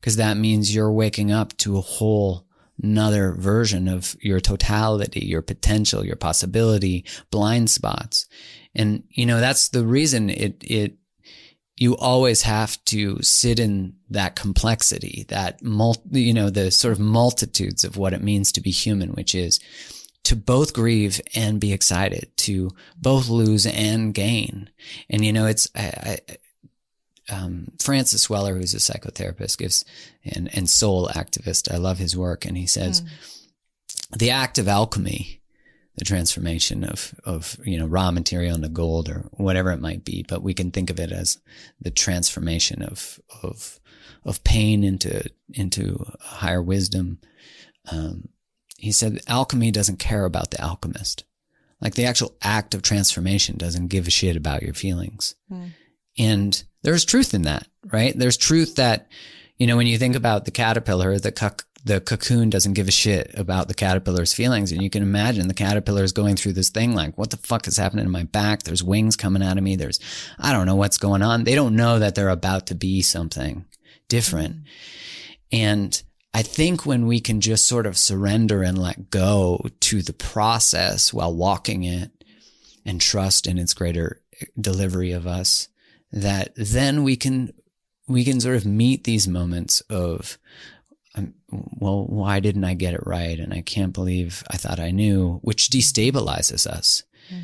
[0.02, 2.44] Cause that means you're waking up to a whole
[2.82, 8.28] another version of your totality, your potential, your possibility, blind spots.
[8.74, 10.96] And, you know, that's the reason it, it,
[11.80, 17.00] you always have to sit in that complexity, that mul, you know, the sort of
[17.00, 19.60] multitudes of what it means to be human, which is
[20.24, 24.68] to both grieve and be excited, to both lose and gain.
[25.08, 26.36] And, you know, it's, I, I
[27.30, 29.84] um, Francis Weller, who's a psychotherapist, gives
[30.24, 31.72] and, and soul activist.
[31.72, 33.02] I love his work, and he says
[34.16, 35.37] the act of alchemy,
[35.98, 40.24] the transformation of of you know raw material into gold or whatever it might be,
[40.28, 41.38] but we can think of it as
[41.80, 43.80] the transformation of of
[44.24, 47.18] of pain into into higher wisdom.
[47.90, 48.28] Um,
[48.76, 51.24] he said alchemy doesn't care about the alchemist.
[51.80, 55.34] Like the actual act of transformation doesn't give a shit about your feelings.
[55.50, 55.70] Mm.
[56.18, 58.16] And there's truth in that, right?
[58.16, 59.08] There's truth that,
[59.56, 62.92] you know, when you think about the caterpillar, the cuck, the cocoon doesn't give a
[62.92, 64.72] shit about the caterpillar's feelings.
[64.72, 67.66] And you can imagine the caterpillar is going through this thing like, what the fuck
[67.66, 68.62] is happening in my back?
[68.62, 69.76] There's wings coming out of me.
[69.76, 70.00] There's,
[70.38, 71.44] I don't know what's going on.
[71.44, 73.64] They don't know that they're about to be something
[74.08, 74.56] different.
[75.52, 76.00] And
[76.34, 81.12] I think when we can just sort of surrender and let go to the process
[81.12, 82.10] while walking it
[82.84, 84.20] and trust in its greater
[84.60, 85.68] delivery of us,
[86.12, 87.52] that then we can,
[88.08, 90.38] we can sort of meet these moments of,
[91.50, 93.38] well, why didn't I get it right?
[93.38, 97.04] And I can't believe I thought I knew, which destabilizes us.
[97.32, 97.42] Mm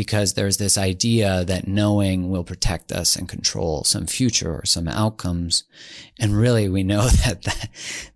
[0.00, 4.88] because there's this idea that knowing will protect us and control some future or some
[4.88, 5.64] outcomes.
[6.18, 7.68] And really we know that, that,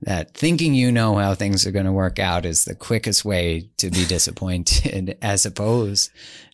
[0.02, 3.68] that thinking you know how things are going to work out is the quickest way
[3.78, 6.10] to be disappointed as opposed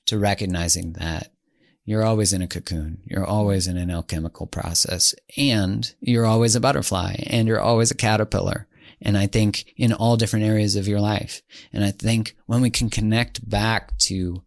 [0.07, 1.32] to recognizing that
[1.85, 2.99] you're always in a cocoon.
[3.05, 7.97] You're always in an alchemical process and you're always a butterfly and you're always a
[7.97, 8.66] caterpillar.
[9.03, 11.43] And I think in all different areas of your life.
[11.72, 14.43] And I think when we can connect back to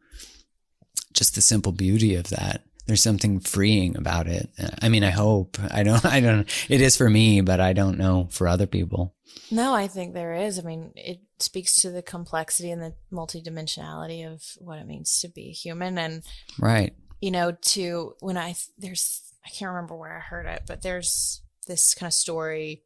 [1.13, 2.63] just the simple beauty of that.
[2.85, 4.49] There's something freeing about it.
[4.81, 5.57] I mean, I hope.
[5.71, 9.15] I don't, I don't, it is for me, but I don't know for other people.
[9.49, 10.59] No, I think there is.
[10.59, 15.29] I mean, it speaks to the complexity and the multidimensionality of what it means to
[15.29, 15.97] be human.
[15.97, 16.23] And,
[16.59, 16.93] right.
[17.23, 21.41] You know, to when I, there's, I can't remember where I heard it, but there's
[21.67, 22.83] this kind of story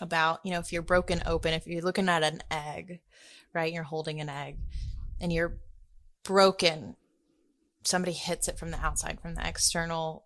[0.00, 3.00] about, you know, if you're broken open, if you're looking at an egg,
[3.54, 4.58] right, you're holding an egg
[5.20, 5.56] and you're
[6.22, 6.96] broken
[7.82, 10.24] somebody hits it from the outside, from the external,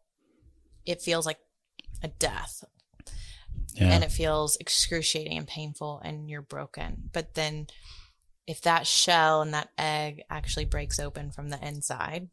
[0.85, 1.39] it feels like
[2.03, 2.65] a death.
[3.75, 3.91] Yeah.
[3.91, 7.11] And it feels excruciating and painful, and you're broken.
[7.13, 7.67] But then,
[8.47, 12.29] if that shell and that egg actually breaks open from the inside,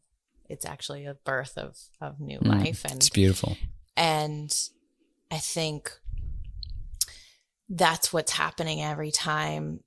[0.52, 3.56] it's actually a birth of of new mm, life, and it's beautiful.
[3.96, 4.54] And
[5.30, 5.90] I think
[7.68, 9.80] that's what's happening every time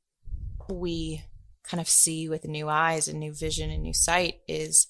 [0.69, 1.23] we
[1.63, 4.87] kind of see with new eyes and new vision and new sight is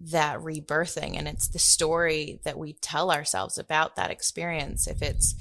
[0.00, 5.34] that rebirthing and it's the story that we tell ourselves about that experience if it's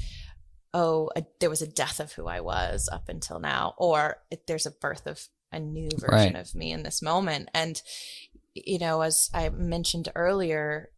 [0.74, 4.68] oh a, there was a death of who i was up until now or there's
[4.68, 6.36] a birth of a new version right.
[6.36, 7.82] of me in this moment and
[8.54, 10.90] you know as i mentioned earlier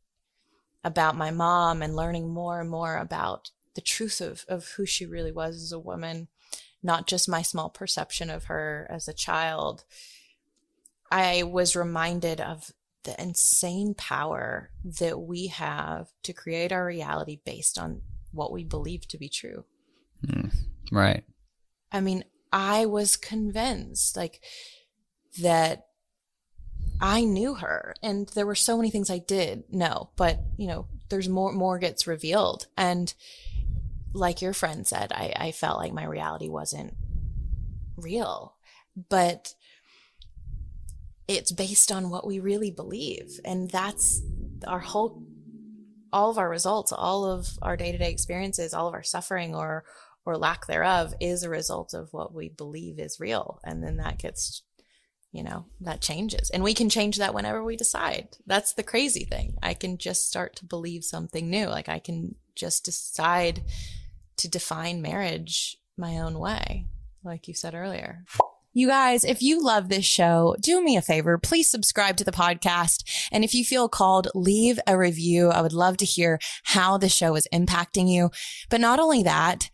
[0.84, 5.06] about my mom and learning more and more about the truth of of who she
[5.06, 6.28] really was as a woman
[6.82, 9.84] not just my small perception of her as a child
[11.14, 12.72] I was reminded of
[13.04, 18.02] the insane power that we have to create our reality based on
[18.32, 19.64] what we believe to be true.
[20.26, 20.52] Mm,
[20.92, 21.24] right.
[21.92, 24.42] I mean, I was convinced like
[25.40, 25.86] that
[27.04, 30.88] I knew her and there were so many things I did know, but you know,
[31.10, 32.68] there's more more gets revealed.
[32.78, 33.14] And
[34.14, 36.94] like your friend said, I, I felt like my reality wasn't
[37.98, 38.56] real.
[39.10, 39.54] But
[41.28, 43.38] it's based on what we really believe.
[43.44, 44.22] And that's
[44.66, 45.24] our whole,
[46.14, 49.54] all of our results, all of our day to day experiences, all of our suffering
[49.54, 49.84] or,
[50.26, 53.60] or lack thereof is a result of what we believe is real.
[53.66, 54.64] And then that gets,
[55.34, 56.50] you know, that changes.
[56.52, 58.30] And we can change that whenever we decide.
[58.46, 59.58] That's the crazy thing.
[59.62, 61.66] I can just start to believe something new.
[61.66, 63.64] Like I can just decide
[64.38, 66.86] to define marriage my own way,
[67.24, 68.24] like you said earlier.
[68.76, 71.38] You guys, if you love this show, do me a favor.
[71.38, 73.28] Please subscribe to the podcast.
[73.32, 75.50] And if you feel called, leave a review.
[75.50, 78.30] I would love to hear how the show is impacting you.
[78.70, 79.70] But not only that,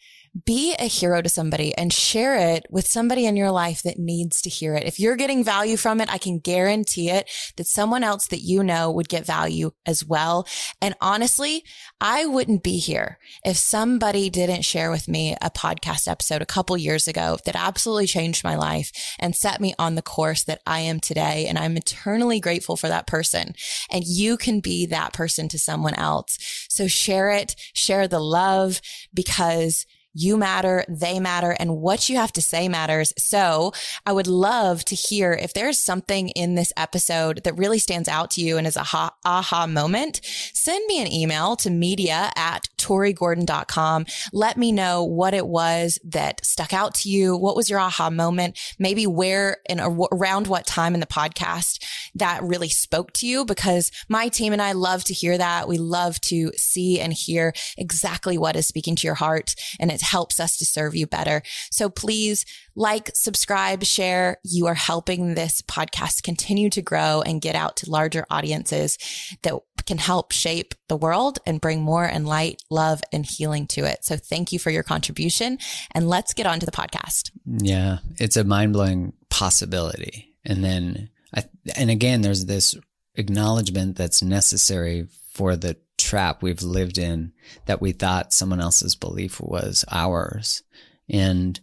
[0.45, 4.41] be a hero to somebody and share it with somebody in your life that needs
[4.41, 4.83] to hear it.
[4.83, 8.63] If you're getting value from it, I can guarantee it that someone else that you
[8.63, 10.47] know would get value as well.
[10.81, 11.63] And honestly,
[11.99, 16.77] I wouldn't be here if somebody didn't share with me a podcast episode a couple
[16.77, 20.79] years ago that absolutely changed my life and set me on the course that I
[20.81, 21.47] am today.
[21.47, 23.53] And I'm eternally grateful for that person.
[23.89, 26.37] And you can be that person to someone else.
[26.69, 28.81] So share it, share the love
[29.13, 33.13] because you matter, they matter, and what you have to say matters.
[33.17, 33.73] So
[34.05, 38.31] I would love to hear if there's something in this episode that really stands out
[38.31, 40.21] to you and is a ha- aha moment.
[40.53, 44.05] Send me an email to media at torigordon.com.
[44.33, 47.37] Let me know what it was that stuck out to you.
[47.37, 48.59] What was your aha moment?
[48.79, 49.79] Maybe where and
[50.11, 51.83] around what time in the podcast
[52.15, 55.67] that really spoke to you because my team and I love to hear that.
[55.67, 59.55] We love to see and hear exactly what is speaking to your heart.
[59.79, 61.41] And it it helps us to serve you better.
[61.71, 62.45] So please
[62.75, 64.37] like, subscribe, share.
[64.43, 68.97] You are helping this podcast continue to grow and get out to larger audiences
[69.43, 69.53] that
[69.85, 74.05] can help shape the world and bring more and light, love and healing to it.
[74.05, 75.57] So thank you for your contribution
[75.91, 77.31] and let's get on to the podcast.
[77.45, 77.97] Yeah.
[78.17, 80.35] It's a mind blowing possibility.
[80.45, 81.43] And then I,
[81.75, 82.75] and again, there's this
[83.15, 87.33] acknowledgement that's necessary for the trap we've lived in
[87.65, 90.63] that we thought someone else's belief was ours.
[91.07, 91.59] And,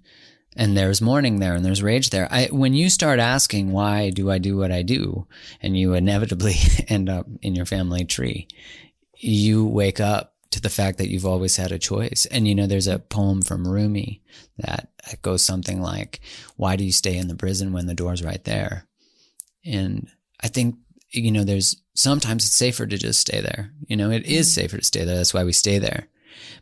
[0.56, 2.28] and there's mourning there and there's rage there.
[2.30, 5.26] I, when you start asking, why do I do what I do?
[5.60, 6.54] And you inevitably
[6.88, 8.48] end up in your family tree,
[9.16, 12.26] you wake up to the fact that you've always had a choice.
[12.30, 14.22] And you know, there's a poem from Rumi
[14.58, 14.88] that
[15.22, 16.20] goes something like,
[16.56, 18.86] why do you stay in the prison when the door's right there?
[19.64, 20.08] And
[20.40, 20.76] I think,
[21.10, 23.72] you know, there's sometimes it's safer to just stay there.
[23.88, 24.60] You know, it is mm-hmm.
[24.60, 25.16] safer to stay there.
[25.16, 26.08] That's why we stay there.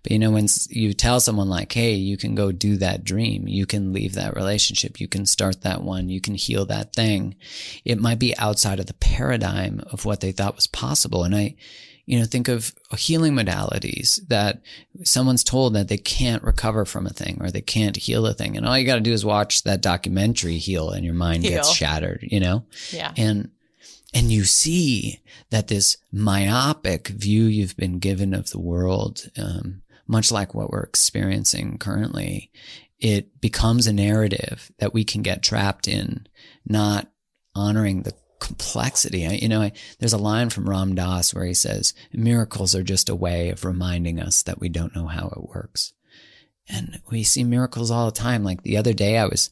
[0.03, 3.49] But you know, when you tell someone like, Hey, you can go do that dream.
[3.49, 5.01] You can leave that relationship.
[5.01, 6.09] You can start that one.
[6.09, 7.35] You can heal that thing.
[7.85, 11.25] It might be outside of the paradigm of what they thought was possible.
[11.25, 11.57] And I,
[12.07, 14.61] you know, think of healing modalities that
[15.05, 18.57] someone's told that they can't recover from a thing or they can't heal a thing.
[18.57, 21.53] And all you got to do is watch that documentary heal and your mind heal.
[21.55, 22.67] gets shattered, you know?
[22.91, 23.13] Yeah.
[23.17, 23.51] And
[24.15, 30.31] and you see that this myopic view you've been given of the world, um, much
[30.31, 32.51] like what we're experiencing currently,
[33.01, 36.27] it becomes a narrative that we can get trapped in,
[36.65, 37.11] not
[37.57, 39.27] honoring the complexity.
[39.27, 42.83] I, you know, I, there's a line from Ram Dass where he says, miracles are
[42.83, 45.93] just a way of reminding us that we don't know how it works.
[46.69, 48.45] And we see miracles all the time.
[48.45, 49.51] Like the other day, I was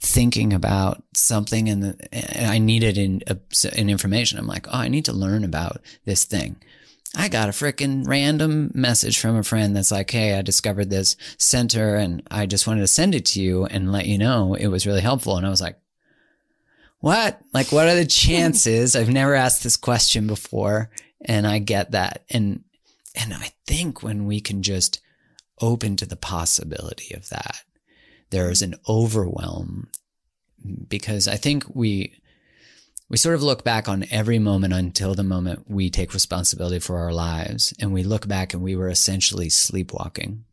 [0.00, 3.34] thinking about something and, the, and I needed in, uh,
[3.74, 4.38] in information.
[4.38, 6.56] I'm like, oh, I need to learn about this thing.
[7.14, 11.16] I got a freaking random message from a friend that's like, Hey, I discovered this
[11.38, 14.66] center and I just wanted to send it to you and let you know it
[14.66, 15.36] was really helpful.
[15.36, 15.78] And I was like,
[17.00, 17.40] what?
[17.54, 18.94] Like, what are the chances?
[18.94, 20.90] I've never asked this question before.
[21.24, 22.24] And I get that.
[22.30, 22.64] And,
[23.14, 25.00] and I think when we can just
[25.60, 27.62] open to the possibility of that,
[28.30, 29.88] there is an overwhelm
[30.88, 32.20] because I think we
[33.08, 36.98] we sort of look back on every moment until the moment we take responsibility for
[36.98, 40.44] our lives and we look back and we were essentially sleepwalking.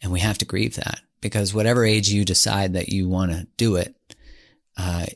[0.00, 3.46] And we have to grieve that because whatever age you decide that you want to
[3.56, 3.94] do it,
[4.78, 5.06] uh,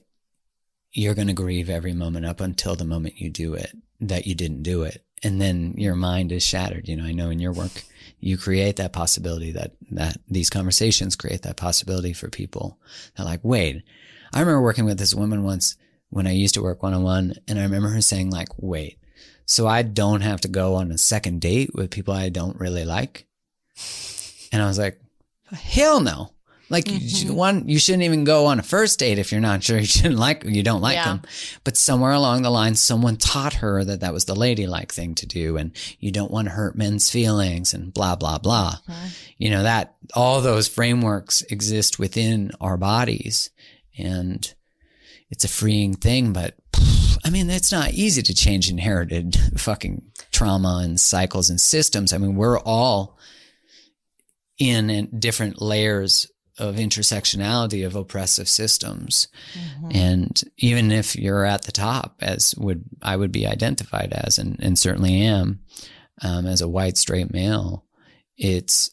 [0.93, 3.71] you're going to grieve every moment up until the moment you do it
[4.01, 5.03] that you didn't do it.
[5.23, 6.89] And then your mind is shattered.
[6.89, 7.85] You know, I know in your work,
[8.23, 12.79] you create that possibility that, that these conversations create that possibility for people.
[13.17, 13.83] They're like, wait,
[14.33, 15.77] I remember working with this woman once
[16.11, 17.35] when I used to work one on one.
[17.49, 18.99] And I remember her saying like, wait,
[19.45, 22.85] so I don't have to go on a second date with people I don't really
[22.85, 23.27] like.
[24.53, 25.01] And I was like,
[25.51, 26.31] hell no.
[26.73, 27.35] Like mm-hmm.
[27.35, 30.19] one, you shouldn't even go on a first date if you're not sure you shouldn't
[30.19, 31.05] like you don't like yeah.
[31.05, 31.23] them.
[31.65, 35.27] But somewhere along the line, someone taught her that that was the ladylike thing to
[35.27, 38.77] do, and you don't want to hurt men's feelings, and blah blah blah.
[38.89, 39.09] Mm-hmm.
[39.37, 43.51] You know that all those frameworks exist within our bodies,
[43.99, 44.55] and
[45.31, 46.33] it's a freeing thing.
[46.33, 46.55] But
[47.23, 52.15] I mean, it's not easy to change inherited fucking trauma and cycles and systems.
[52.15, 53.19] I mean, we're all
[54.59, 59.29] in different layers of intersectionality of oppressive systems.
[59.55, 59.91] Mm-hmm.
[59.95, 64.59] And even if you're at the top, as would I would be identified as, and,
[64.61, 65.61] and certainly am,
[66.23, 67.85] um, as a white straight male,
[68.37, 68.91] it's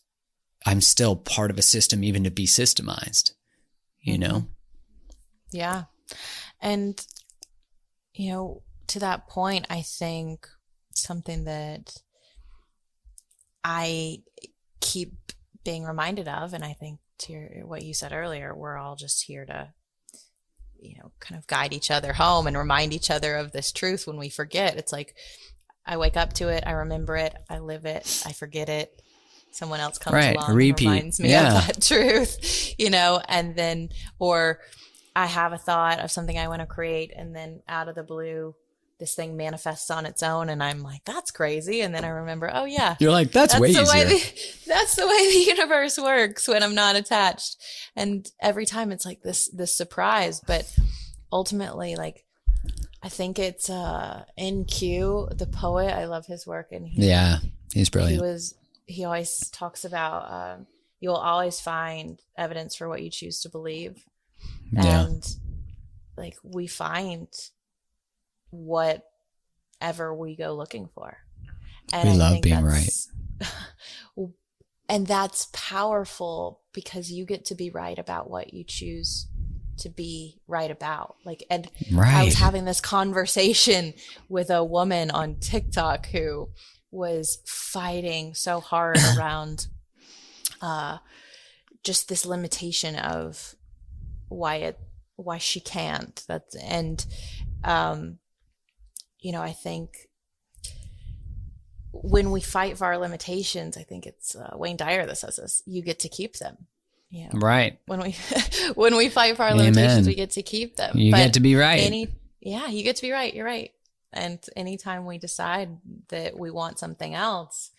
[0.65, 3.33] I'm still part of a system, even to be systemized.
[4.01, 4.21] You mm-hmm.
[4.21, 4.47] know.
[5.51, 5.83] Yeah,
[6.61, 7.03] and
[8.13, 10.47] you know, to that point, I think
[10.93, 11.95] something that
[13.63, 14.19] I
[14.79, 15.13] keep
[15.63, 19.23] being reminded of, and I think to your, what you said earlier, we're all just
[19.23, 19.69] here to,
[20.79, 24.07] you know, kind of guide each other home and remind each other of this truth
[24.07, 24.77] when we forget.
[24.77, 25.15] It's like
[25.85, 29.01] I wake up to it, I remember it, I live it, I forget it.
[29.51, 30.35] Someone else comes right.
[30.35, 30.85] along Repeat.
[30.85, 31.57] and reminds me yeah.
[31.57, 33.89] of that truth, you know, and then,
[34.19, 34.59] or
[35.15, 38.03] I have a thought of something I want to create, and then out of the
[38.03, 38.55] blue,
[38.99, 41.81] this thing manifests on its own and I'm like, that's crazy.
[41.81, 42.95] And then I remember, oh yeah.
[42.99, 44.05] You're like, that's, that's way the easier.
[44.05, 47.57] The, that's the way the universe works when I'm not attached.
[47.95, 50.71] And every time it's like this, this surprise, but
[51.31, 52.25] ultimately like,
[53.01, 55.93] I think it's, uh, NQ, the poet.
[55.93, 56.73] I love his work.
[56.73, 57.37] And he, yeah,
[57.73, 58.21] he's brilliant.
[58.21, 60.67] He was, he always talks about, um,
[60.99, 64.03] you'll always find evidence for what you choose to believe.
[64.73, 65.05] Yeah.
[65.05, 65.35] And
[66.17, 67.27] like we find
[68.51, 71.17] whatever we go looking for.
[71.93, 73.07] And we I love being right.
[74.89, 79.27] and that's powerful because you get to be right about what you choose
[79.79, 81.15] to be right about.
[81.25, 82.15] Like, and right.
[82.15, 83.93] I was having this conversation
[84.27, 86.49] with a woman on TikTok who
[86.91, 89.67] was fighting so hard around
[90.61, 90.97] uh,
[91.83, 93.55] just this limitation of
[94.27, 94.79] why it
[95.15, 96.23] why she can't.
[96.27, 97.05] That's and
[97.63, 98.19] um,
[99.19, 100.07] you know, I think
[101.91, 105.63] when we fight for our limitations, I think it's uh, Wayne Dyer that says this.
[105.65, 106.57] You get to keep them.
[107.09, 107.79] You know, right.
[107.87, 108.15] When we
[108.75, 109.73] when we fight for our Amen.
[109.73, 110.97] limitations, we get to keep them.
[110.97, 111.79] You But get to be right.
[111.79, 112.09] Any,
[112.39, 113.33] yeah, you get to be right.
[113.33, 113.71] You're right.
[114.13, 115.69] And anytime we decide
[116.09, 117.71] that we want something else,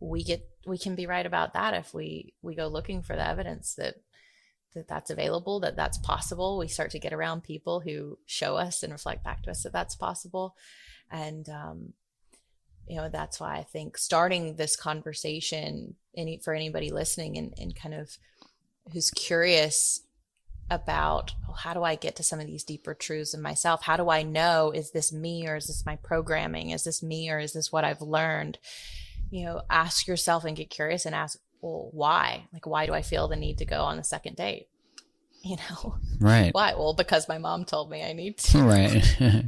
[0.00, 3.26] we get we can be right about that if we we go looking for the
[3.26, 3.96] evidence that
[4.76, 6.58] that that's available, that that's possible.
[6.58, 9.72] We start to get around people who show us and reflect back to us that
[9.72, 10.54] that's possible,
[11.10, 11.92] and um,
[12.86, 17.74] you know that's why I think starting this conversation any for anybody listening and, and
[17.74, 18.16] kind of
[18.92, 20.02] who's curious
[20.70, 23.82] about well, how do I get to some of these deeper truths in myself?
[23.82, 26.70] How do I know is this me or is this my programming?
[26.70, 28.58] Is this me or is this what I've learned?
[29.30, 32.46] You know, ask yourself and get curious and ask, well, why?
[32.52, 34.68] Like, why do I feel the need to go on the second date?
[35.42, 36.52] You know, right.
[36.52, 36.74] why?
[36.74, 38.58] Well, because my mom told me I need to.
[38.62, 39.02] Right.
[39.20, 39.42] know?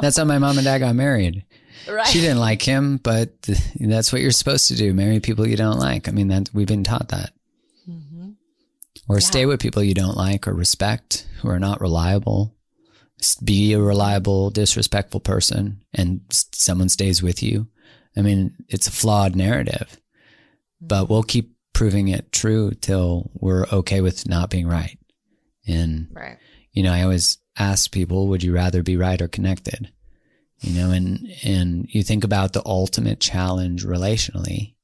[0.00, 1.44] That's how my mom and dad got married.
[1.88, 2.06] Right.
[2.06, 4.92] She didn't like him, but th- that's what you're supposed to do.
[4.92, 6.08] Marry people you don't like.
[6.08, 7.32] I mean, that we've been taught that.
[7.84, 8.30] hmm
[9.08, 9.20] Or Yeah.
[9.20, 12.54] stay with people you don't like or respect, who are not reliable.
[13.42, 17.68] Be a reliable, disrespectful person, and someone stays with you.
[18.16, 19.98] I mean, it's a flawed narrative,
[20.80, 24.98] but we'll keep proving it true till we're okay with not being right.
[25.66, 26.38] And Right.
[26.72, 29.92] you know, I always ask people, would you rather be right or connected?
[30.60, 34.74] You know, and, and you think about the ultimate challenge relationally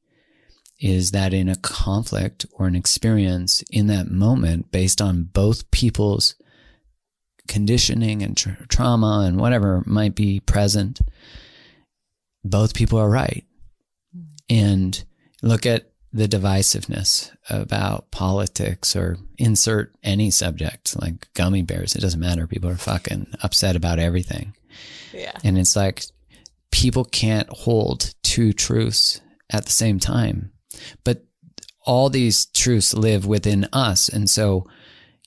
[0.79, 6.35] is that in a conflict or an experience in that moment based on both people's
[7.49, 11.01] conditioning and tra- trauma and whatever might be present,
[12.45, 13.45] both people are right.
[14.17, 14.55] Mm-hmm.
[14.55, 15.05] And
[15.43, 21.97] look at the divisiveness about politics or insert any subject like gummy bears.
[21.97, 22.47] It doesn't matter.
[22.47, 24.55] People are fucking upset about everything.
[25.13, 25.33] Yeah.
[25.43, 26.05] And it's like
[26.71, 29.21] people can't hold two truths
[29.51, 30.53] at the same time.
[31.05, 31.25] But
[31.85, 34.09] all these truths live within us.
[34.09, 34.67] And so,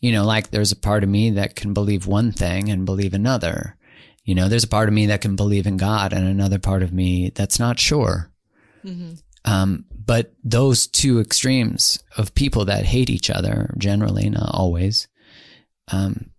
[0.02, 3.14] you know, like there's a part of me that can believe one thing and believe
[3.14, 3.76] another.
[4.24, 6.84] You know, there's a part of me that can believe in God and another part
[6.84, 8.32] of me that's not sure.
[8.84, 9.14] hmm
[9.44, 15.08] Um, but those two extremes of people that hate each other, generally, not always,
[15.92, 16.32] um,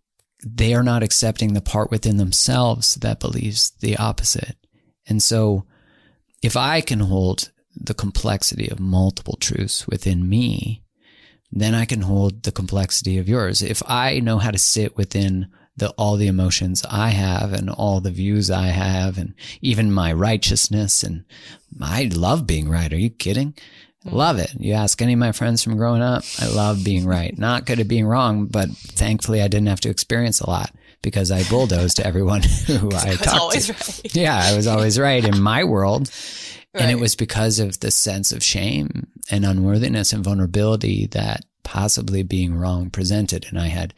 [0.45, 4.57] they are not accepting the part within themselves that believes the opposite.
[5.09, 5.65] And so,
[6.43, 10.83] if I can hold the complexity of multiple truths within me,
[11.51, 13.63] then I can hold the complexity of yours.
[13.63, 18.01] If I know how to sit within the all the emotions I have and all
[18.01, 21.25] the views I have and even my righteousness and
[21.81, 22.93] I love being right.
[22.93, 23.53] Are you kidding?
[24.05, 24.17] Mm-hmm.
[24.17, 24.55] Love it.
[24.59, 27.37] You ask any of my friends from growing up, I love being right.
[27.37, 30.71] Not good at being wrong, but thankfully I didn't have to experience a lot
[31.03, 33.73] because I bulldozed everyone who I, I talked always to.
[33.73, 34.15] right.
[34.15, 36.11] Yeah, I was always right in my world.
[36.79, 42.23] And it was because of the sense of shame and unworthiness and vulnerability that possibly
[42.23, 43.47] being wrong presented.
[43.49, 43.95] And I had,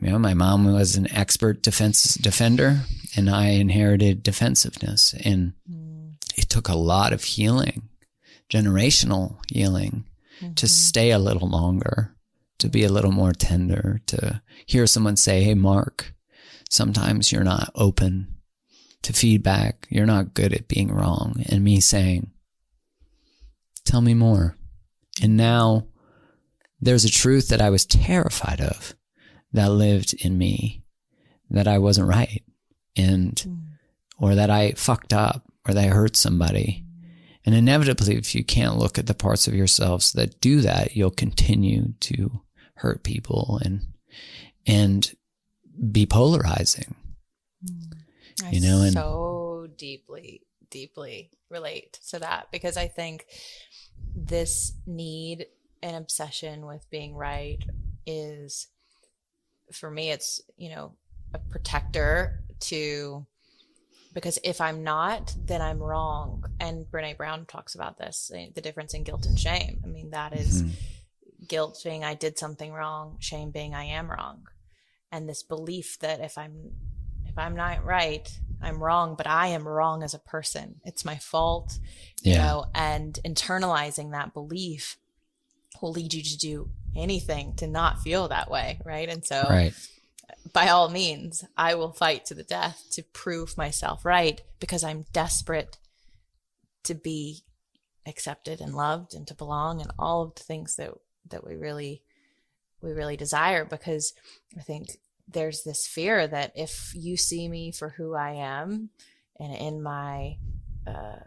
[0.00, 2.80] you know, my mom was an expert defense defender
[3.16, 5.14] and I inherited defensiveness.
[5.24, 6.14] And Mm.
[6.36, 7.88] it took a lot of healing,
[8.50, 10.04] generational healing
[10.54, 12.14] to stay a little longer,
[12.58, 16.14] to be a little more tender, to hear someone say, Hey, Mark,
[16.70, 18.36] sometimes you're not open
[19.02, 19.86] to feedback.
[19.90, 21.42] You're not good at being wrong.
[21.48, 22.30] And me saying,
[23.84, 24.56] Tell me more.
[25.22, 25.86] And now
[26.80, 28.94] there's a truth that I was terrified of
[29.52, 30.82] that lived in me
[31.50, 32.42] that I wasn't right
[32.96, 33.58] and, mm.
[34.18, 36.84] or that I fucked up or that I hurt somebody.
[37.44, 41.10] And inevitably, if you can't look at the parts of yourselves that do that, you'll
[41.10, 42.42] continue to
[42.74, 43.86] hurt people and,
[44.66, 45.10] and
[45.90, 46.94] be polarizing.
[47.64, 47.94] Mm.
[48.44, 53.24] I you know, and- so deeply, deeply relate to that because I think
[54.14, 55.46] this need
[55.82, 57.64] and obsession with being right
[58.04, 58.66] is,
[59.72, 60.92] for me, it's, you know,
[61.34, 63.26] a protector to,
[64.14, 66.44] because if I'm not, then I'm wrong.
[66.58, 69.80] And Brene Brown talks about this eh, the difference in guilt and shame.
[69.84, 70.72] I mean, that is Mhm.
[71.48, 74.48] guilt being I did something wrong, shame being I am wrong.
[75.12, 76.72] And this belief that if I'm
[77.26, 78.26] if I'm not right,
[78.60, 80.80] I'm wrong, but I am wrong as a person.
[80.84, 81.78] It's my fault.
[82.22, 82.32] Yeah.
[82.32, 84.96] You know, and internalizing that belief
[85.80, 88.80] will lead you to do anything to not feel that way.
[88.84, 89.08] Right.
[89.08, 89.74] And so Right.
[90.52, 95.04] by all means, I will fight to the death to prove myself right because I'm
[95.12, 95.78] desperate
[96.84, 97.42] to be
[98.06, 100.90] accepted and loved and to belong and all of the things that
[101.30, 102.02] that we really
[102.80, 104.14] we really desire because
[104.56, 104.88] I think
[105.26, 108.88] there's this fear that if you see me for who I am
[109.38, 110.38] and in my
[110.86, 111.18] uh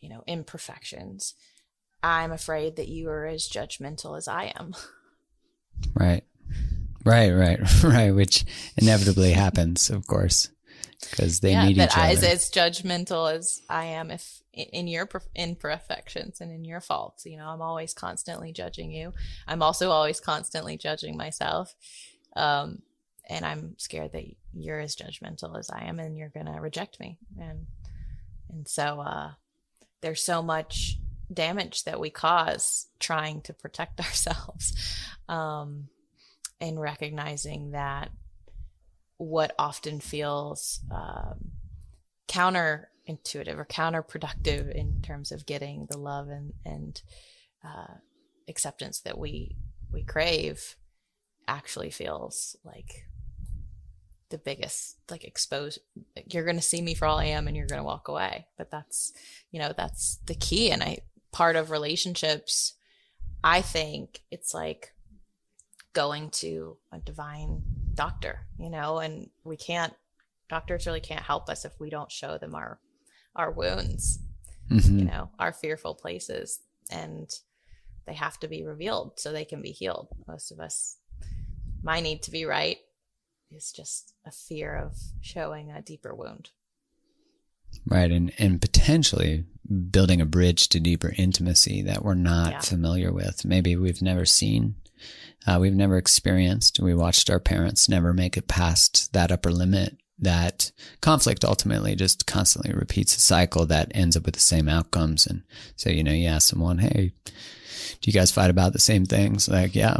[0.00, 1.34] you know imperfections
[2.02, 4.74] I'm afraid that you are as judgmental as I am.
[5.94, 6.22] Right.
[7.04, 8.44] Right, right, right, which
[8.76, 10.48] inevitably happens, of course,
[11.10, 12.12] because they yeah, that each I, other.
[12.12, 17.26] as, as judgmental as I am if in your imperfections and in your faults.
[17.26, 19.12] You know, I'm always constantly judging you.
[19.46, 21.74] I'm also always constantly judging myself.
[22.36, 22.82] Um,
[23.28, 27.00] and I'm scared that you're as judgmental as I am and you're going to reject
[27.00, 27.18] me.
[27.38, 27.66] And,
[28.48, 29.32] and so, uh,
[30.02, 30.98] there's so much
[31.32, 34.74] damage that we cause trying to protect ourselves.
[35.28, 35.88] Um,
[36.60, 38.10] and recognizing that
[39.16, 41.50] what often feels um,
[42.28, 47.02] counterintuitive or counterproductive in terms of getting the love and and
[47.64, 47.94] uh,
[48.48, 49.56] acceptance that we
[49.92, 50.76] we crave
[51.46, 53.06] actually feels like
[54.30, 55.78] the biggest like exposed
[56.26, 58.46] you're going to see me for all i am and you're going to walk away
[58.56, 59.12] but that's
[59.50, 60.98] you know that's the key and i
[61.34, 62.74] part of relationships
[63.42, 64.92] i think it's like
[65.92, 67.62] going to a divine
[67.94, 69.94] doctor, you know, and we can't
[70.48, 72.80] doctors really can't help us if we don't show them our
[73.36, 74.18] our wounds,
[74.70, 74.98] Mhm.
[74.98, 76.60] you know, our fearful places
[76.90, 77.30] and
[78.06, 80.08] they have to be revealed so they can be healed.
[80.26, 80.98] Most of us
[81.82, 82.78] my need to be right
[83.50, 86.50] is just a fear of showing a deeper wound.
[87.86, 88.10] Right.
[88.10, 89.44] And, and potentially
[89.90, 92.60] building a bridge to deeper intimacy that we're not Yeah.
[92.60, 93.44] familiar with.
[93.44, 94.74] Maybe we've never seen,
[95.46, 96.80] uh, we've never experienced.
[96.80, 99.96] We watched our parents never make it past that upper limit.
[100.18, 100.70] That
[101.00, 105.26] conflict ultimately just constantly repeats a cycle that ends up with the same outcomes.
[105.26, 105.42] And
[105.76, 109.48] so, you know, you ask someone, Hey, do you guys fight about the same things?
[109.48, 109.96] Like, yeah,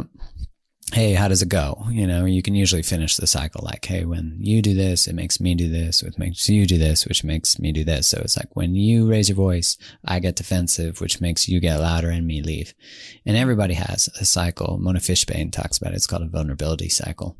[0.93, 1.83] hey, how does it go?
[1.89, 5.15] You know, you can usually finish the cycle like, hey, when you do this, it
[5.15, 8.07] makes me do this, which makes you do this, which makes me do this.
[8.07, 11.79] So it's like when you raise your voice, I get defensive, which makes you get
[11.79, 12.73] louder and me leave.
[13.25, 14.77] And everybody has a cycle.
[14.77, 15.95] Mona Fishbane talks about it.
[15.95, 17.35] It's called a vulnerability cycle.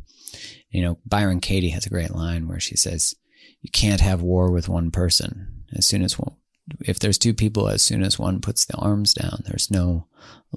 [0.69, 3.15] You know, Byron Katie has a great line where she says,
[3.61, 5.63] you can't have war with one person.
[5.75, 6.35] As soon as one,
[6.81, 10.07] if there's two people, as soon as one puts the arms down, there's no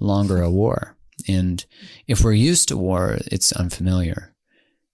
[0.00, 0.96] longer a war.
[1.26, 1.64] And
[2.06, 4.34] if we're used to war, it's unfamiliar,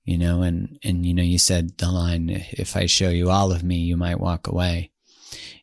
[0.05, 3.53] you know, and, and, you know, you said the line, if I show you all
[3.53, 4.91] of me, you might walk away.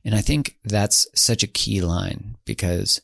[0.04, 3.02] And I think that's such a key line because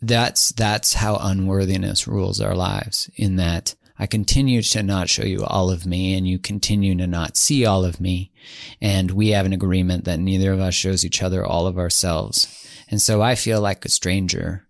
[0.00, 5.44] that's, that's how unworthiness rules our lives in that I continue to not show you
[5.44, 8.32] all of me and you continue to not see all of me.
[8.80, 12.68] And we have an agreement that neither of us shows each other all of ourselves.
[12.88, 14.66] And so I feel like a stranger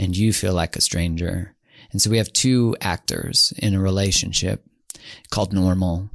[0.00, 1.54] and you feel like a stranger.
[1.92, 4.64] And so we have two actors in a relationship
[5.30, 6.10] called normal,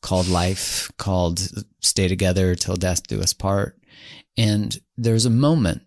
[0.00, 1.40] called life, called
[1.80, 3.78] stay together till death do us part.
[4.38, 5.82] And there's a moment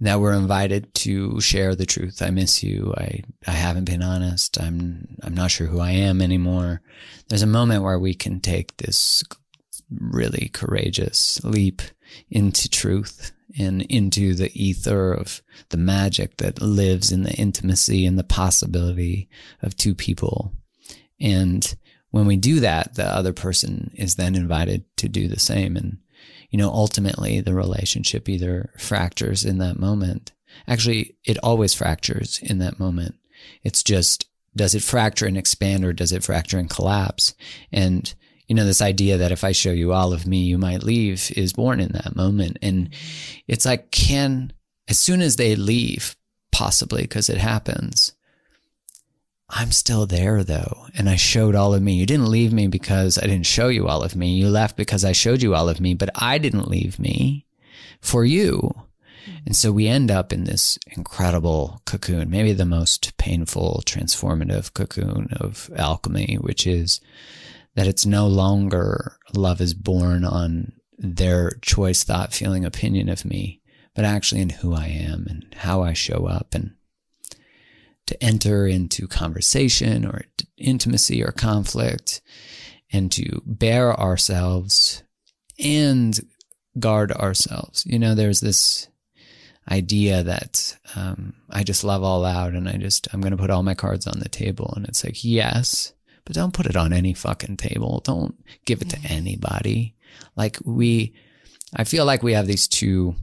[0.00, 2.22] that we're invited to share the truth.
[2.22, 2.94] I miss you.
[2.96, 4.58] I, I haven't been honest.
[4.58, 6.80] I'm, I'm not sure who I am anymore.
[7.28, 9.22] There's a moment where we can take this
[9.90, 11.82] really courageous leap
[12.30, 18.18] into truth and into the ether of the magic that lives in the intimacy and
[18.18, 19.28] the possibility
[19.62, 20.52] of two people.
[21.20, 21.74] And
[22.10, 25.76] when we do that, the other person is then invited to do the same.
[25.76, 25.98] And,
[26.50, 30.32] you know, ultimately the relationship either fractures in that moment.
[30.66, 33.14] Actually, it always fractures in that moment.
[33.62, 34.26] It's just,
[34.56, 37.34] does it fracture and expand or does it fracture and collapse?
[37.70, 38.14] And,
[38.48, 41.30] you know, this idea that if I show you all of me, you might leave
[41.36, 42.58] is born in that moment.
[42.62, 42.88] And
[43.46, 44.52] it's like, can,
[44.88, 46.16] as soon as they leave,
[46.50, 48.14] possibly because it happens,
[49.50, 50.86] I'm still there though.
[50.96, 51.94] And I showed all of me.
[51.94, 54.34] You didn't leave me because I didn't show you all of me.
[54.34, 57.46] You left because I showed you all of me, but I didn't leave me
[58.00, 58.74] for you.
[59.44, 65.28] And so we end up in this incredible cocoon, maybe the most painful, transformative cocoon
[65.38, 67.00] of alchemy, which is
[67.78, 73.62] that it's no longer love is born on their choice, thought, feeling, opinion of me,
[73.94, 76.74] but actually in who I am and how I show up and
[78.08, 80.22] to enter into conversation or
[80.56, 82.20] intimacy or conflict
[82.90, 85.04] and to bear ourselves
[85.56, 86.18] and
[86.80, 87.86] guard ourselves.
[87.86, 88.88] You know, there's this
[89.70, 93.50] idea that um, I just love all out and I just, I'm going to put
[93.50, 94.72] all my cards on the table.
[94.74, 95.92] And it's like, yes,
[96.28, 98.02] but don't put it on any fucking table.
[98.04, 98.34] Don't
[98.66, 99.96] give it to anybody.
[100.36, 101.14] Like we,
[101.74, 103.16] I feel like we have these two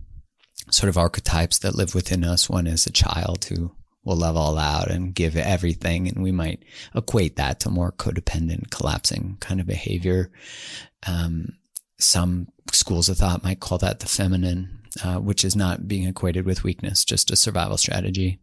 [0.71, 2.49] sort of archetypes that live within us.
[2.49, 3.71] One is a child who
[4.03, 6.07] will love all out and give everything.
[6.07, 6.63] And we might
[6.95, 10.31] equate that to more codependent, collapsing kind of behavior.
[11.05, 11.49] Um,
[11.99, 16.47] some schools of thought might call that the feminine, uh, which is not being equated
[16.47, 18.39] with weakness, just a survival strategy.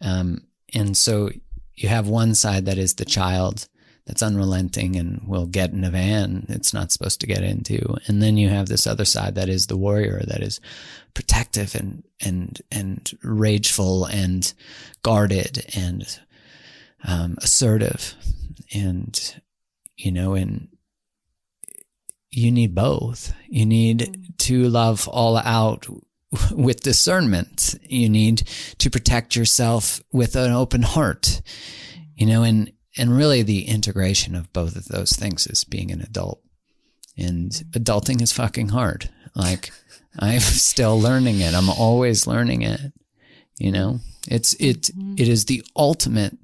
[0.00, 1.30] Um, and so
[1.76, 3.68] you have one side that is the child
[4.06, 7.96] that's unrelenting and will get in a van it's not supposed to get into.
[8.06, 10.60] And then you have this other side that is the warrior that is
[11.14, 14.52] protective and, and, and rageful and
[15.02, 16.18] guarded and,
[17.04, 18.14] um, assertive.
[18.74, 19.42] And,
[19.96, 20.68] you know, and
[22.30, 23.32] you need both.
[23.48, 25.86] You need to love all out
[26.50, 27.78] with discernment.
[27.82, 28.38] You need
[28.78, 31.40] to protect yourself with an open heart,
[32.16, 36.00] you know, and, and really the integration of both of those things is being an
[36.00, 36.42] adult.
[37.16, 39.10] And adulting is fucking hard.
[39.34, 39.70] Like
[40.18, 41.54] I'm still learning it.
[41.54, 42.92] I'm always learning it.
[43.58, 46.36] You know, it's, it, it is the ultimate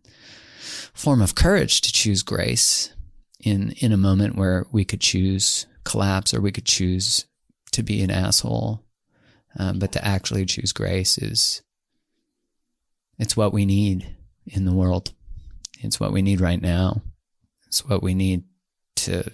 [0.95, 2.93] form of courage to choose grace
[3.41, 7.27] in, in a moment where we could choose collapse or we could choose
[7.73, 8.85] to be an asshole.
[9.59, 11.63] Um, but to actually choose grace is,
[13.19, 14.15] it's what we need
[14.47, 15.13] in the world.
[15.81, 17.03] It's what we need right now.
[17.67, 18.45] It's what we need
[18.97, 19.31] to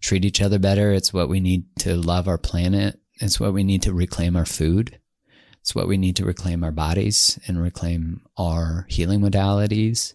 [0.00, 0.92] treat each other better.
[0.92, 2.98] It's what we need to love our planet.
[3.20, 4.98] It's what we need to reclaim our food.
[5.60, 10.14] It's what we need to reclaim our bodies and reclaim our healing modalities.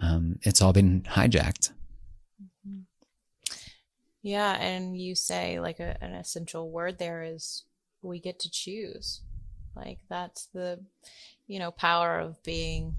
[0.00, 1.72] Um, it's all been hijacked.
[4.22, 7.64] Yeah, and you say like a, an essential word there is
[8.02, 9.20] we get to choose.
[9.76, 10.80] Like that's the
[11.46, 12.94] you know power of being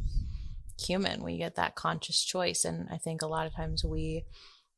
[0.79, 1.23] human.
[1.23, 2.65] We get that conscious choice.
[2.65, 4.25] And I think a lot of times we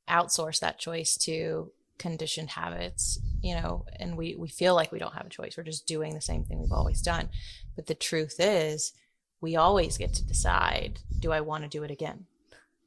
[0.10, 5.14] outsource that choice to conditioned habits, you know, and we, we feel like we don't
[5.14, 5.56] have a choice.
[5.58, 7.30] We're just doing the same thing we've always done.
[7.76, 8.93] But the truth is,
[9.41, 12.26] we always get to decide do I want to do it again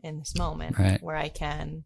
[0.02, 1.02] in this moment right.
[1.02, 1.84] where I can,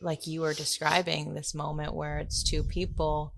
[0.00, 3.34] like you were describing, this moment where it's two people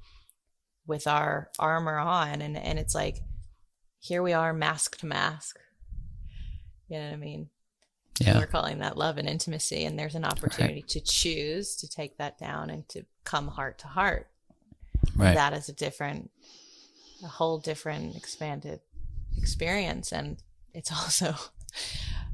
[0.87, 3.19] with our armor on and, and it's like,
[3.99, 5.59] here we are mask to mask
[6.93, 7.49] you know what I mean?
[8.21, 8.31] Yeah.
[8.31, 9.85] And we're calling that love and intimacy.
[9.85, 10.89] And there's an opportunity right.
[10.89, 14.29] to choose to take that down and to come heart to heart.
[15.17, 15.35] Right.
[15.35, 16.31] That is a different,
[17.25, 18.81] a whole different expanded
[19.39, 20.13] experience.
[20.13, 20.37] And
[20.75, 21.35] it's also,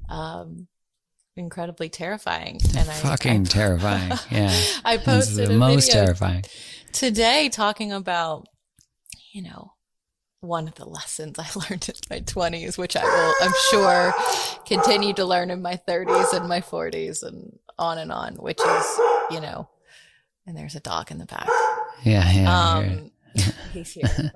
[0.09, 0.67] um,
[1.37, 2.61] incredibly terrifying.
[2.77, 4.13] And I fucking I, terrifying.
[4.33, 4.55] Yeah.
[4.85, 6.45] I posted the most terrifying
[6.93, 8.49] today talking about,
[9.33, 9.75] you know,
[10.41, 14.15] one of the lessons I learned in my 20s, which I will, I'm sure,
[14.67, 19.01] continue to learn in my 30s and my 40s and on and on, which is,
[19.31, 19.69] you know,
[20.47, 21.49] and there's a dog in the back.
[22.05, 22.73] Yeah, yeah.
[22.73, 23.11] Um,
[23.73, 24.33] he's here.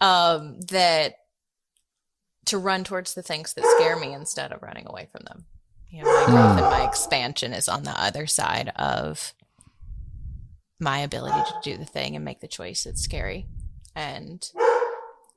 [0.00, 1.14] um, that
[2.46, 5.46] to run towards the things that scare me instead of running away from them.
[5.90, 9.32] You know, my growth and my expansion is on the other side of
[10.78, 13.46] my ability to do the thing and make the choice that's scary
[13.96, 14.48] and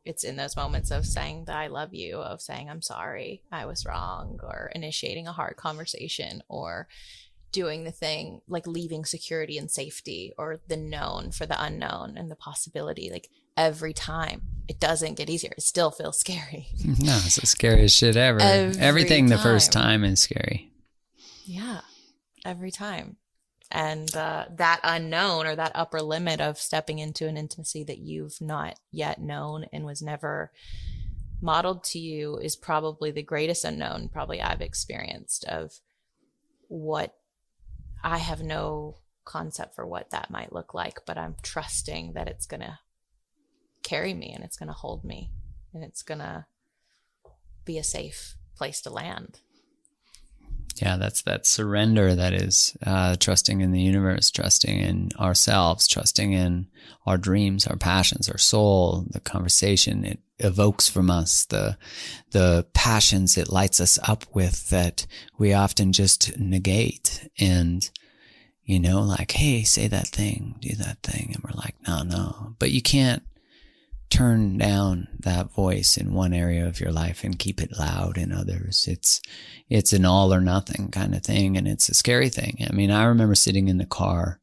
[0.06, 3.66] it's in those moments of saying that I love you, of saying I'm sorry, I
[3.66, 6.88] was wrong, or initiating a hard conversation, or
[7.52, 12.30] doing the thing like leaving security and safety, or the known for the unknown and
[12.30, 13.10] the possibility.
[13.12, 15.54] Like every time, it doesn't get easier.
[15.58, 16.68] It still feels scary.
[16.86, 18.42] No, it's the scariest shit ever.
[18.42, 19.38] Every Everything time.
[19.38, 20.72] the first time is scary.
[21.46, 21.82] Yeah,
[22.46, 23.16] every time
[23.72, 28.42] and uh, that unknown or that upper limit of stepping into an intimacy that you've
[28.42, 30.52] not yet known and was never
[31.42, 35.80] modeled to you is probably the greatest unknown probably I've experienced of
[36.68, 37.16] what
[38.04, 42.46] I have no concept for what that might look like, but I'm trusting that it's
[42.46, 42.80] going to
[43.84, 45.30] carry me and it's going to hold me
[45.74, 46.46] and it's going to
[47.66, 49.40] be a safe place to land.
[50.82, 56.34] Yeah, that's that surrender that is uh, trusting in the universe, trusting in ourselves, trusting
[56.34, 56.68] in
[57.06, 61.78] our dreams, our passions, our soul, the conversation it evokes from us, the
[62.32, 65.06] the passions it lights us up with that
[65.38, 67.30] we often just negate.
[67.40, 67.90] And
[68.64, 72.56] you know, like, hey, say that thing, do that thing, and we're like, no, no.
[72.60, 73.24] But you can't
[74.10, 78.32] turn down that voice in one area of your life and keep it loud in
[78.32, 78.88] others.
[78.88, 79.22] It's
[79.70, 82.66] it's an all or nothing kind of thing and it's a scary thing.
[82.68, 84.40] I mean, I remember sitting in the car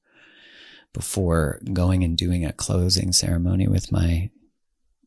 [0.92, 4.30] before going and doing a closing ceremony with my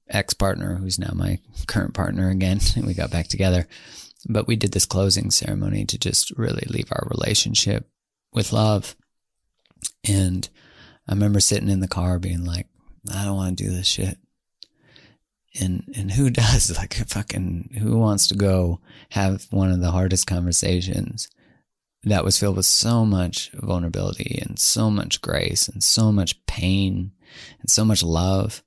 [0.10, 3.68] ex-partner who's now my current partner again and we got back together.
[4.28, 7.88] But we did this closing ceremony to just really leave our relationship
[8.34, 8.98] with love.
[10.06, 10.50] And
[11.08, 12.68] I remember sitting in the car being like,
[13.14, 14.18] I don't want to do this shit.
[15.60, 18.80] And and who does like fucking who wants to go
[19.12, 21.30] have one of the hardest conversations
[22.04, 27.12] that was filled with so much vulnerability and so much grace and so much pain
[27.60, 28.64] and so much love.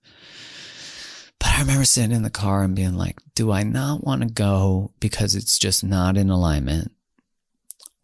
[1.39, 4.29] But I remember sitting in the car and being like, do I not want to
[4.29, 6.93] go because it's just not in alignment?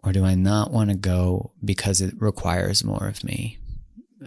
[0.03, 3.59] Or do I not want to go because it requires more of me?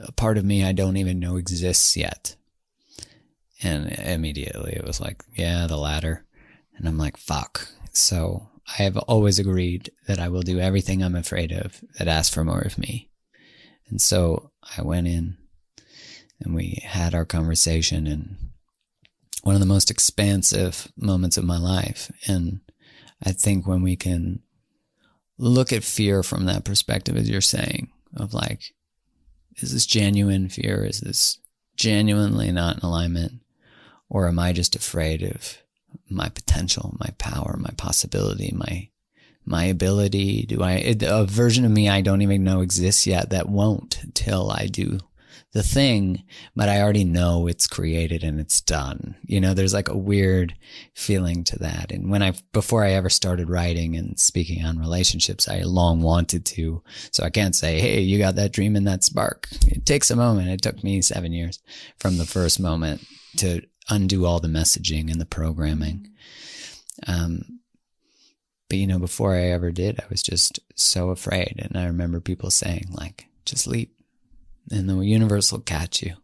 [0.03, 2.35] A part of me I don't even know exists yet.
[3.63, 6.25] And immediately it was like, yeah, the latter.
[6.75, 7.67] And I'm like, fuck.
[7.93, 12.33] So I have always agreed that I will do everything I'm afraid of that asks
[12.33, 13.09] for more of me.
[13.89, 15.37] And so I went in
[16.39, 18.37] and we had our conversation and
[19.43, 22.11] one of the most expansive moments of my life.
[22.27, 22.61] And
[23.23, 24.41] I think when we can
[25.37, 28.61] look at fear from that perspective, as you're saying, of like,
[29.57, 30.85] is this genuine fear?
[30.85, 31.39] Is this
[31.75, 33.40] genuinely not in alignment?
[34.11, 35.57] Or am I just afraid of
[36.09, 38.89] my potential, my power, my possibility, my
[39.45, 40.45] my ability?
[40.45, 44.51] Do I a version of me I don't even know exists yet that won't till
[44.51, 44.99] I do
[45.53, 46.23] the thing,
[46.55, 49.15] but I already know it's created and it's done.
[49.23, 50.55] You know, there's like a weird
[50.93, 51.91] feeling to that.
[51.91, 56.45] And when I, before I ever started writing and speaking on relationships, I long wanted
[56.47, 56.83] to.
[57.11, 59.47] So I can't say, Hey, you got that dream and that spark.
[59.67, 60.49] It takes a moment.
[60.49, 61.59] It took me seven years
[61.97, 63.05] from the first moment
[63.37, 63.61] to
[63.91, 66.09] undo all the messaging and the programming.
[67.05, 67.59] Um,
[68.69, 71.59] but you know, before I ever did, I was just so afraid.
[71.61, 73.93] And I remember people saying like, just leap
[74.71, 76.15] and the universe will catch you.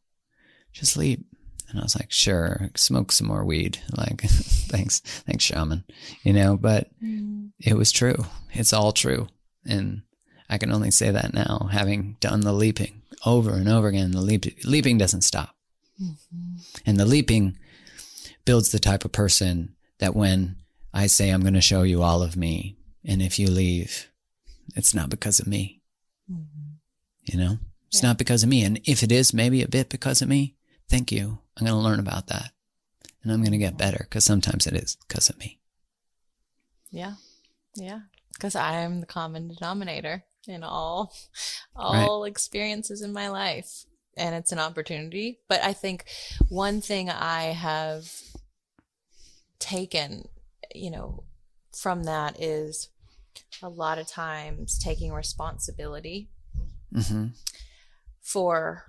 [0.72, 1.26] Just leap.
[1.70, 3.80] And I was like, sure, smoke some more weed.
[3.98, 5.84] Like, thanks, thanks, shaman.
[6.24, 7.50] You know, but mm.
[7.60, 8.26] it was true.
[8.54, 9.28] It's all true.
[9.66, 10.04] And
[10.50, 14.12] I can only say that now, having done the leaping over and over again.
[14.12, 15.57] The leap, leaping doesn't stop.
[16.02, 16.56] Mm-hmm.
[16.86, 17.58] And the leaping
[18.46, 20.58] builds the type of person that when
[20.94, 24.10] I say, I'm going to show you all of me, and if you leave,
[24.76, 25.82] it's not because of me.
[26.32, 26.76] Mm-hmm.
[27.24, 27.58] You know?
[27.88, 28.10] It's yeah.
[28.10, 28.64] not because of me.
[28.64, 30.56] And if it is maybe a bit because of me,
[30.90, 31.40] thank you.
[31.58, 32.52] I'm going to learn about that
[33.24, 35.60] and I'm going to get better because sometimes it is because of me.
[36.92, 37.14] Yeah.
[37.76, 38.02] Yeah.
[38.34, 41.14] Because I am the common denominator in all,
[41.76, 42.30] all right.
[42.30, 43.86] experiences in my life.
[44.18, 45.40] And it's an opportunity.
[45.48, 46.06] But I think
[46.50, 48.12] one thing I have
[49.60, 50.28] taken,
[50.74, 51.24] you know,
[51.76, 52.90] from that is
[53.62, 56.30] a lot of times taking responsibility.
[56.94, 57.28] Mm-hmm
[58.28, 58.84] for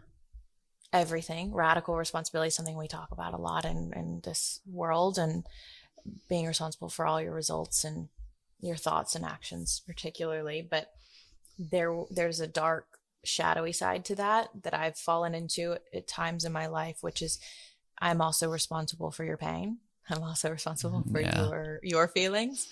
[0.93, 1.55] everything.
[1.55, 5.47] Radical responsibility is something we talk about a lot in, in this world and
[6.29, 8.09] being responsible for all your results and
[8.59, 10.67] your thoughts and actions particularly.
[10.69, 10.91] But
[11.57, 16.53] there there's a dark, shadowy side to that that I've fallen into at times in
[16.53, 17.39] my life, which is
[17.99, 19.79] I'm also responsible for your pain.
[20.11, 21.47] I'm also responsible for yeah.
[21.47, 22.69] your your feelings.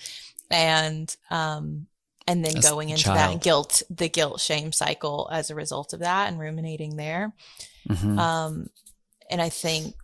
[0.51, 1.89] And um
[2.27, 3.39] and then going into child.
[3.39, 7.33] that guilt, the guilt shame cycle as a result of that and ruminating there.
[7.89, 8.19] Mm-hmm.
[8.19, 8.69] Um,
[9.31, 9.95] and I think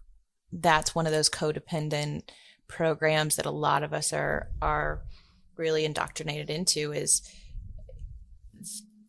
[0.52, 2.22] that's one of those codependent
[2.68, 5.02] programs that a lot of us are, are
[5.56, 7.22] really indoctrinated into is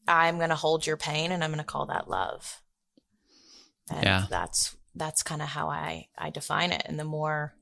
[0.07, 2.61] I'm going to hold your pain and I'm going to call that love.
[3.89, 4.25] And yeah.
[4.29, 6.83] that's, that's kind of how I, I define it.
[6.85, 7.53] And the more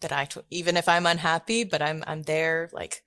[0.00, 3.02] that I, even if I'm unhappy, but I'm, I'm there like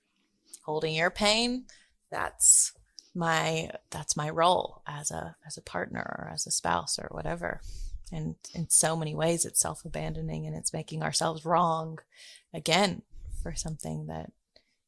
[0.63, 1.65] holding your pain
[2.11, 2.73] that's
[3.15, 7.61] my that's my role as a as a partner or as a spouse or whatever
[8.11, 11.99] and in so many ways it's self-abandoning and it's making ourselves wrong
[12.53, 13.01] again
[13.41, 14.31] for something that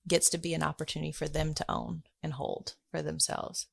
[0.07, 3.67] gets to be an opportunity for them to own and hold for themselves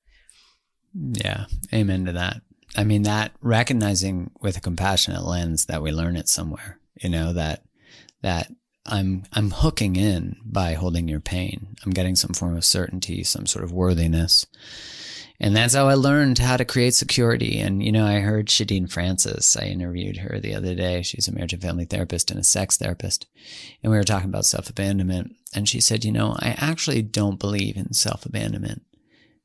[1.13, 2.41] yeah amen to that
[2.77, 7.33] i mean that recognizing with a compassionate lens that we learn it somewhere you know
[7.33, 7.63] that
[8.23, 8.51] that
[8.89, 11.77] I'm I'm hooking in by holding your pain.
[11.85, 14.47] I'm getting some form of certainty, some sort of worthiness.
[15.39, 17.59] And that's how I learned how to create security.
[17.59, 19.55] And, you know, I heard Shadeen Francis.
[19.55, 21.03] I interviewed her the other day.
[21.03, 23.27] She's a marriage and family therapist and a sex therapist.
[23.83, 25.37] And we were talking about self abandonment.
[25.55, 28.83] And she said, you know, I actually don't believe in self abandonment.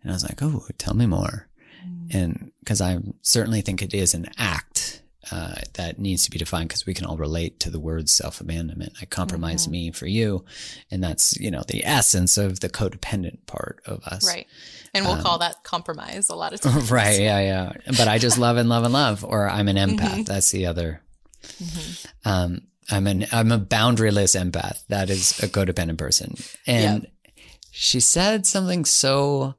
[0.02, 1.48] And I was like, oh, tell me more.
[1.86, 2.14] Mm.
[2.16, 5.02] And because I certainly think it is an act
[5.32, 8.42] uh, that needs to be defined because we can all relate to the word self
[8.42, 8.94] abandonment.
[9.02, 9.72] I compromise Mm-hmm.
[9.72, 10.44] me for you,
[10.90, 14.28] and that's you know the essence of the codependent part of us.
[14.28, 14.48] Right.
[14.94, 16.90] And we'll Um, call that compromise a lot of times.
[16.92, 17.22] right.
[17.22, 17.40] Yeah.
[17.40, 17.74] Yeah.
[17.98, 20.00] But I just love and love and love, or I'm an empath.
[20.00, 20.24] Mm-hmm.
[20.24, 21.02] That's the other.
[22.26, 24.86] Um, I'm an I'm a boundaryless empath.
[24.88, 26.36] That is a codependent person,
[26.68, 27.08] and
[27.72, 29.56] she said something so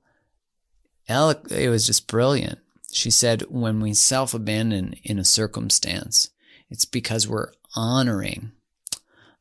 [1.50, 2.58] it was just brilliant.
[2.92, 6.30] She said, when we self abandon in a circumstance,
[6.70, 8.52] it's because we're honoring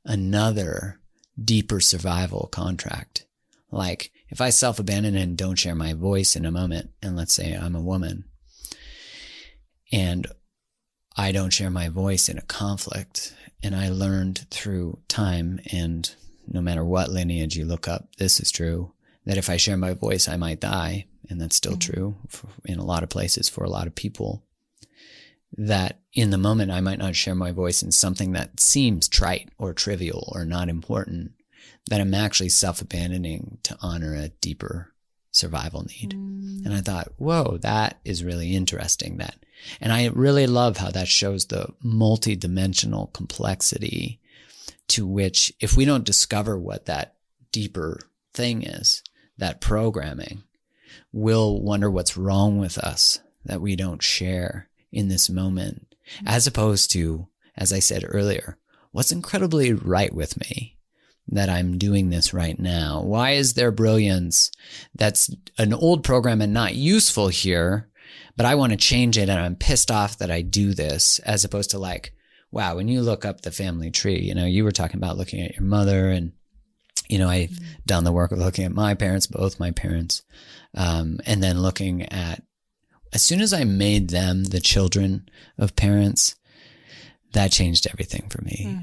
[0.06, 1.00] another
[1.42, 3.26] deeper survival contract.
[3.72, 7.34] Like if I self abandon and don't share my voice in a moment, and let's
[7.34, 8.26] say I'm a woman
[9.92, 10.28] and
[11.18, 16.14] I don't share my voice in a conflict, and I learned through time and
[16.48, 18.94] no matter what lineage you look up, this is true
[19.26, 21.06] that if I share my voice, I might die.
[21.32, 21.80] And that's still mm.
[21.80, 24.44] true for, in a lot of places for a lot of people.
[25.58, 29.50] That in the moment, I might not share my voice in something that seems trite
[29.58, 31.32] or trivial or not important,
[31.90, 34.94] that I'm actually self abandoning to honor a deeper
[35.32, 36.12] survival need.
[36.12, 36.66] Mm.
[36.66, 39.18] And I thought, whoa, that is really interesting.
[39.18, 39.36] That,
[39.80, 44.20] and I really love how that shows the multidimensional complexity
[44.90, 47.16] to which if we don't discover what that
[47.52, 48.00] deeper
[48.34, 49.04] thing is,
[49.38, 50.44] that programming,
[51.12, 55.96] we'll wonder what's wrong with us that we don't share in this moment,
[56.26, 58.58] as opposed to, as I said earlier,
[58.92, 60.78] what's incredibly right with me
[61.28, 63.02] that I'm doing this right now?
[63.02, 64.52] Why is there brilliance
[64.96, 67.90] that's an old program and not useful here,
[68.36, 71.46] but I want to change it and I'm pissed off that I do this as
[71.46, 72.14] opposed to like,
[72.52, 75.42] wow, when you look up the family tree, you know, you were talking about looking
[75.42, 76.34] at your mother and,
[77.08, 77.66] you know, I've mm-hmm.
[77.86, 80.24] done the work of looking at my parents, both my parents,
[80.76, 82.44] um, and then looking at,
[83.14, 85.28] as soon as I made them the children
[85.58, 86.36] of parents,
[87.34, 88.80] that changed everything for me.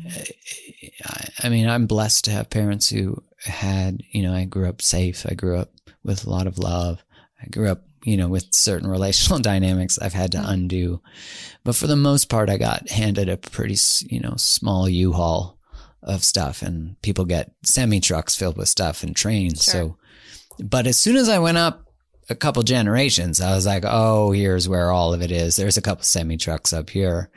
[1.05, 4.83] I, I mean, I'm blessed to have parents who had, you know, I grew up
[4.83, 5.27] safe.
[5.29, 7.03] I grew up with a lot of love.
[7.43, 11.01] I grew up, you know, with certain relational dynamics I've had to undo.
[11.65, 13.77] But for the most part, I got handed a pretty,
[14.09, 15.59] you know, small U-Haul
[16.03, 19.65] of stuff and people get semi trucks filled with stuff and trains.
[19.65, 19.97] So,
[20.61, 21.85] but as soon as I went up
[22.29, 25.57] a couple generations, I was like, oh, here's where all of it is.
[25.57, 27.31] There's a couple semi trucks up here.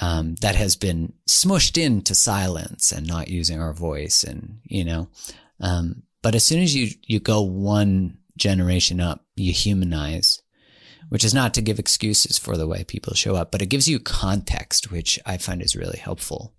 [0.00, 5.08] Um, that has been smushed into silence and not using our voice and, you know,
[5.60, 10.40] um, but as soon as you, you go one generation up, you humanize,
[11.08, 13.88] which is not to give excuses for the way people show up, but it gives
[13.88, 16.54] you context, which I find is really helpful.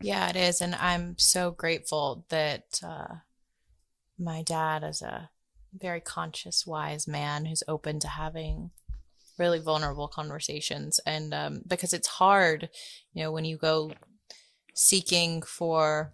[0.00, 0.60] Yeah, it is.
[0.60, 3.16] And I'm so grateful that uh,
[4.20, 5.30] my dad is a
[5.72, 8.70] very conscious, wise man who's open to having
[9.38, 11.00] really vulnerable conversations.
[11.06, 12.68] And um, because it's hard,
[13.14, 13.92] you know, when you go
[14.74, 16.12] seeking for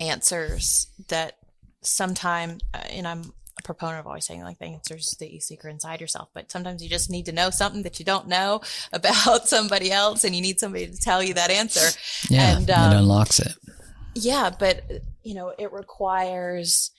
[0.00, 1.36] answers that
[1.82, 5.64] sometime, uh, and I'm a proponent of always saying like the answers that you seek
[5.64, 8.62] are inside yourself, but sometimes you just need to know something that you don't know
[8.92, 11.96] about somebody else and you need somebody to tell you that answer.
[12.30, 12.56] Yeah.
[12.56, 13.54] And, it um, unlocks it.
[14.14, 14.84] Yeah, but
[15.24, 16.90] you know, it requires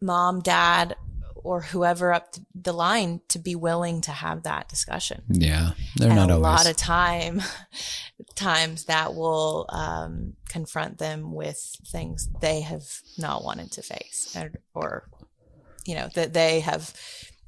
[0.00, 0.96] mom, dad,
[1.34, 5.22] or whoever up the line to be willing to have that discussion.
[5.28, 5.72] Yeah.
[5.96, 6.42] They're and not a always.
[6.44, 7.42] lot of time,
[8.34, 12.84] times that will um, confront them with things they have
[13.18, 15.08] not wanted to face, or, or
[15.84, 16.94] you know that they have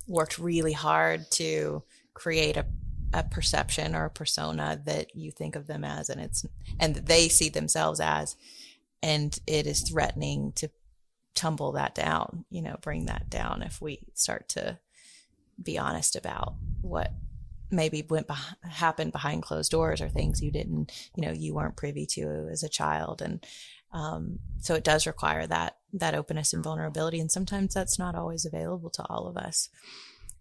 [0.06, 1.82] worked really hard to
[2.12, 2.66] create a
[3.12, 6.44] a perception or a persona that you think of them as and it's
[6.78, 8.36] and that they see themselves as
[9.06, 10.68] and it is threatening to
[11.34, 14.78] tumble that down you know bring that down if we start to
[15.62, 17.12] be honest about what
[17.70, 21.76] maybe went beh- happened behind closed doors or things you didn't you know you weren't
[21.76, 23.22] privy to as a child.
[23.22, 23.44] And
[23.92, 27.20] um, so it does require that that openness and vulnerability.
[27.20, 29.68] And sometimes that's not always available to all of us.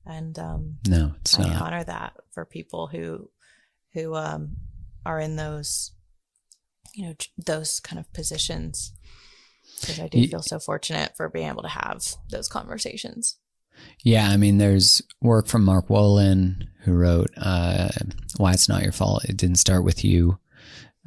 [0.06, 1.62] And um, no, it's I not.
[1.62, 3.30] honor that for people who
[3.94, 4.58] who um,
[5.06, 5.92] are in those
[6.96, 8.94] you know those kind of positions
[9.82, 13.38] because I do feel so fortunate for being able to have those conversations.
[14.04, 17.90] Yeah, I mean, there's work from Mark Wolynn who wrote uh,
[18.38, 20.40] "Why It's Not Your Fault." It didn't start with you.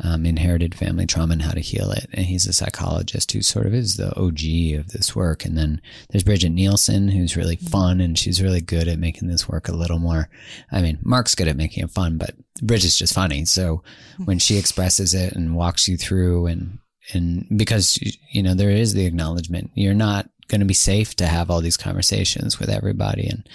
[0.00, 3.66] Um, inherited family trauma and how to heal it, and he's a psychologist who sort
[3.66, 5.44] of is the OG of this work.
[5.44, 9.48] And then there's Bridget Nielsen, who's really fun, and she's really good at making this
[9.48, 10.30] work a little more.
[10.70, 13.44] I mean, Mark's good at making it fun, but Bridget's just funny.
[13.44, 13.82] So
[14.24, 16.78] when she expresses it and walks you through, and
[17.12, 17.98] and because
[18.32, 21.60] you know there is the acknowledgement, you're not going to be safe to have all
[21.60, 23.48] these conversations with everybody and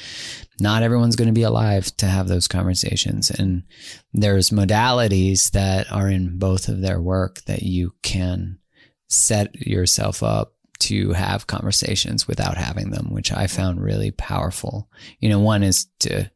[0.60, 3.64] not everyone's going to be alive to have those conversations and
[4.14, 8.60] there's modalities that are in both of their work that you can
[9.08, 14.90] set yourself up to have conversations without having them which i found really powerful
[15.20, 16.30] you know one is to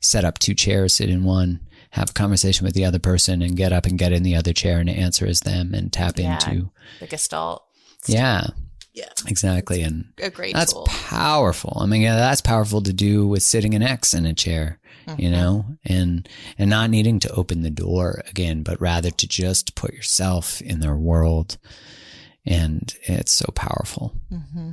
[0.00, 1.60] set up two chairs sit in one
[1.92, 4.52] have a conversation with the other person and get up and get in the other
[4.52, 6.34] chair and answer as them and tap Yeah.
[6.34, 6.70] into
[7.00, 7.62] The Gestalt.
[8.06, 8.46] yeah
[8.92, 9.08] Yeah.
[9.26, 10.84] exactly and A great that's tool.
[10.86, 11.76] powerful.
[11.80, 15.22] I mean, yeah, that's powerful to do with sitting an X in a chair, Mm-hmm.
[15.22, 19.74] you know, and and not needing to open the door again, but rather to just
[19.74, 21.56] put yourself in their world,
[22.44, 24.14] and it's so powerful.
[24.28, 24.72] hmm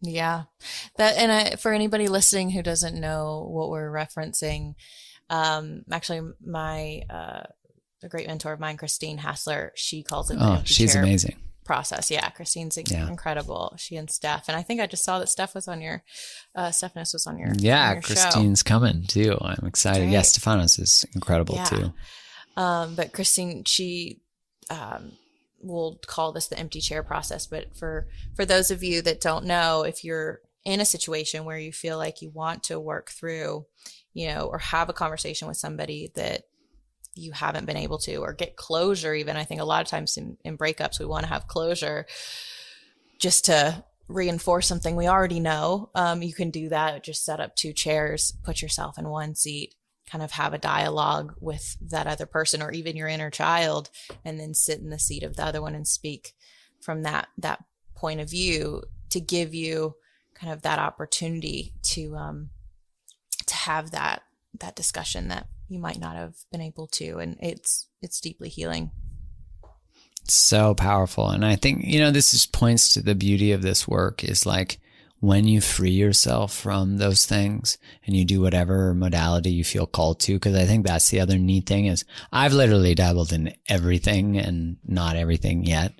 [0.00, 0.44] Yeah,
[0.96, 4.74] that and I, for anybody listening who doesn't know what we're referencing,
[5.30, 7.44] um, actually, my uh,
[8.02, 11.36] a great mentor of mine, Christine Hassler, she calls it the Oh, she's chair amazing.
[11.64, 12.10] Process.
[12.10, 13.08] Yeah, Christine's in- Yeah.
[13.08, 13.74] incredible.
[13.78, 16.04] She and Steph, and I think I just saw that Steph was on your,
[16.54, 18.06] uh, Stefanos was on your, Yeah, on your show.
[18.14, 19.38] Christine's coming too.
[19.40, 20.02] I'm excited.
[20.02, 20.12] Great.
[20.12, 21.64] Yes, Stefanos is incredible Yeah.
[21.64, 21.94] too.
[22.56, 24.20] Um, but Christine, she
[24.70, 25.12] um,
[25.62, 27.46] will call this the empty chair process.
[27.46, 31.58] But for for those of you that don't know, if you're in a situation where
[31.58, 33.66] you feel like you want to work through,
[34.14, 36.44] you know, or have a conversation with somebody that
[37.14, 40.16] you haven't been able to, or get closure, even I think a lot of times
[40.16, 42.06] in, in breakups we want to have closure,
[43.18, 45.90] just to reinforce something we already know.
[45.94, 47.04] Um, you can do that.
[47.04, 49.74] Just set up two chairs, put yourself in one seat,
[50.10, 53.90] kind of have a dialogue with that other person or even your inner child
[54.24, 56.34] and then sit in the seat of the other one and speak
[56.80, 57.64] from that that
[57.94, 59.94] point of view to give you
[60.34, 62.50] kind of that opportunity to um
[63.46, 64.22] to have that
[64.60, 68.90] that discussion that you might not have been able to and it's it's deeply healing.
[70.26, 71.28] So powerful.
[71.28, 74.46] And i think you know this just points to the beauty of this work is
[74.46, 74.78] like
[75.24, 80.20] when you free yourself from those things and you do whatever modality you feel called
[80.20, 84.36] to because i think that's the other neat thing is i've literally dabbled in everything
[84.36, 85.92] and not everything yet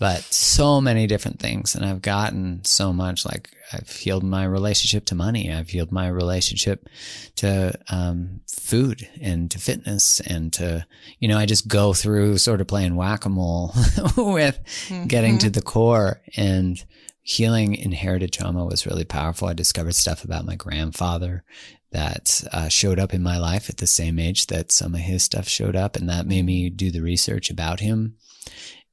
[0.00, 1.76] but so many different things.
[1.76, 5.52] And i've gotten so much like i've healed my relationship to money.
[5.52, 6.88] I've healed my relationship
[7.36, 10.84] to um, food and to fitness and to
[11.20, 13.74] you know i just go through sort of playing whack-a-mole
[14.16, 14.58] with
[15.06, 16.20] getting to the core.
[16.36, 16.82] And
[17.30, 19.46] healing inherited trauma was really powerful.
[19.46, 21.44] I discovered stuff about my grandfather
[21.92, 25.22] that uh, showed up in my life at the same age that some of his
[25.22, 28.16] stuff showed up and that made me do the research about him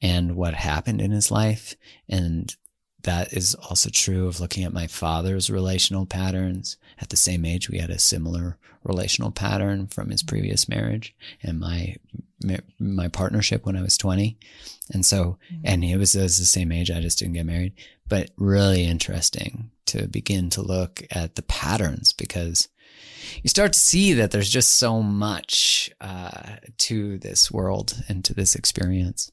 [0.03, 1.75] and what happened in his life.
[2.07, 2.55] And
[3.01, 6.77] that is also true of looking at my father's relational patterns.
[6.99, 11.59] At the same age, we had a similar relational pattern from his previous marriage and
[11.59, 11.95] my
[12.79, 14.37] my partnership when I was 20.
[14.93, 16.91] And so, and he was, was the same age.
[16.91, 17.73] I just didn't get married,
[18.07, 22.67] but really interesting to begin to look at the patterns because
[23.41, 28.33] you start to see that there's just so much uh, to this world and to
[28.33, 29.31] this experience.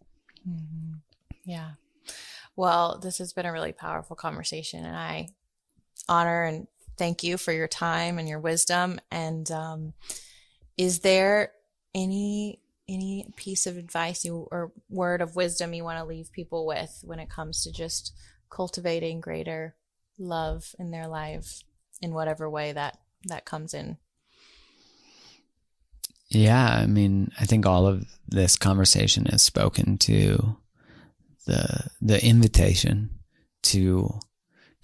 [1.45, 1.73] Yeah.
[2.57, 5.29] Well, this has been a really powerful conversation, and I
[6.09, 9.01] honor and thank you for your time and your wisdom.
[9.11, 9.93] And um,
[10.77, 11.53] is there
[11.95, 16.67] any any piece of advice you or word of wisdom you want to leave people
[16.67, 18.13] with when it comes to just
[18.51, 19.75] cultivating greater
[20.19, 21.63] love in their life
[22.03, 23.97] in whatever way that that comes in?
[26.29, 30.57] Yeah, I mean, I think all of this conversation has spoken to
[31.47, 33.11] the the invitation
[33.63, 34.21] to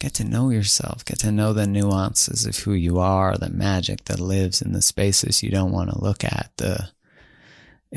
[0.01, 4.07] get to know yourself, get to know the nuances of who you are, the magic
[4.07, 6.89] that lives in the spaces you don't want to look at, the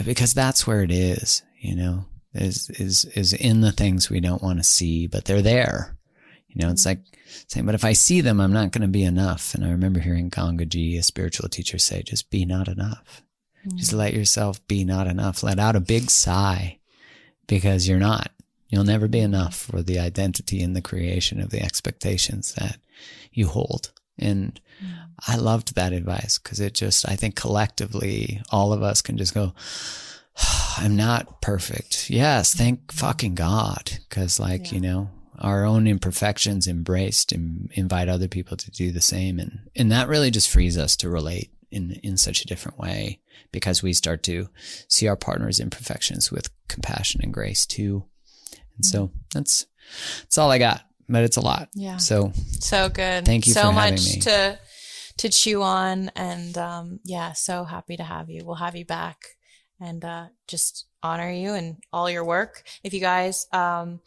[0.05, 4.43] because that's where it is, you know, is is is in the things we don't
[4.43, 5.97] want to see, but they're there.
[6.49, 7.01] You know, it's mm-hmm.
[7.01, 9.55] like saying, but if I see them, I'm not going to be enough.
[9.55, 13.23] And I remember hearing Gangaji, a spiritual teacher, say, just be not enough.
[13.75, 13.97] Just mm.
[13.97, 15.41] let yourself be not enough.
[15.41, 16.79] Let out a big sigh
[17.47, 18.29] because you're not.
[18.73, 22.77] You'll never be enough for the identity and the creation of the expectations that
[23.31, 23.91] you hold.
[24.17, 24.95] And mm.
[25.27, 29.35] I loved that advice because it just, I think collectively, all of us can just
[29.35, 29.53] go,
[30.77, 32.09] I'm not perfect.
[32.09, 32.97] Yes, thank mm-hmm.
[32.97, 33.91] fucking God.
[34.09, 39.01] Because, like, you know, our own imperfections embraced and invite other people to do the
[39.01, 39.37] same.
[39.37, 43.19] And, and that really just frees us to relate in, in such a different way
[43.51, 44.49] because we start to
[44.87, 48.05] see our partner's imperfections with compassion and grace too.
[48.75, 49.65] And so that's,
[50.21, 51.69] that's all I got, but it's a lot.
[51.73, 51.97] Yeah.
[51.97, 53.25] So So good.
[53.25, 54.59] Thank you so much to
[55.17, 58.43] to chew on and um yeah, so happy to have you.
[58.45, 59.25] We'll have you back
[59.79, 62.63] and uh just honor you and all your work.
[62.83, 63.99] If you guys um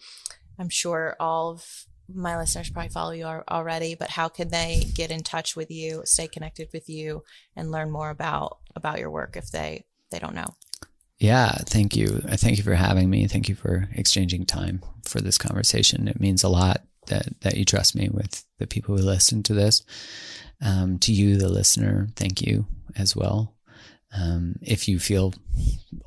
[0.59, 5.11] I'm sure all of my listeners probably follow you already, but how can they get
[5.11, 7.25] in touch with you, stay connected with you,
[7.55, 10.55] and learn more about about your work if they they don't know?
[11.19, 12.09] Yeah, thank you.
[12.09, 13.27] Thank you for having me.
[13.27, 16.09] Thank you for exchanging time for this conversation.
[16.09, 19.55] It means a lot that that you trust me with the people who listen to
[19.55, 19.83] this.
[20.63, 22.67] Um, to you, the listener, thank you
[22.97, 23.55] as well.
[24.17, 25.35] Um, if you feel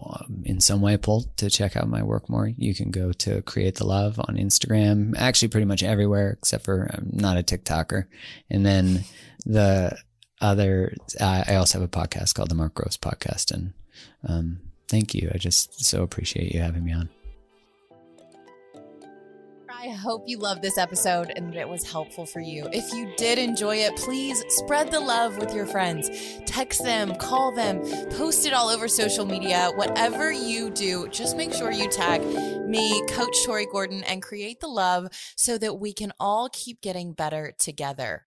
[0.03, 3.41] um, in some way pulled to check out my work more, you can go to
[3.43, 8.05] Create the Love on Instagram, actually pretty much everywhere except for I'm not a TikToker.
[8.49, 9.03] And then
[9.45, 9.97] the
[10.41, 13.51] other, I also have a podcast called the Mark Groves Podcast.
[13.51, 13.73] And
[14.27, 14.59] um,
[14.89, 15.29] thank you.
[15.33, 17.09] I just so appreciate you having me on.
[19.81, 22.67] I hope you loved this episode and it was helpful for you.
[22.73, 26.09] If you did enjoy it, please spread the love with your friends.
[26.45, 27.79] Text them, call them,
[28.09, 29.71] post it all over social media.
[29.75, 32.21] Whatever you do, just make sure you tag
[32.67, 35.07] me, Coach Tori Gordon, and create the love
[35.37, 38.25] so that we can all keep getting better together.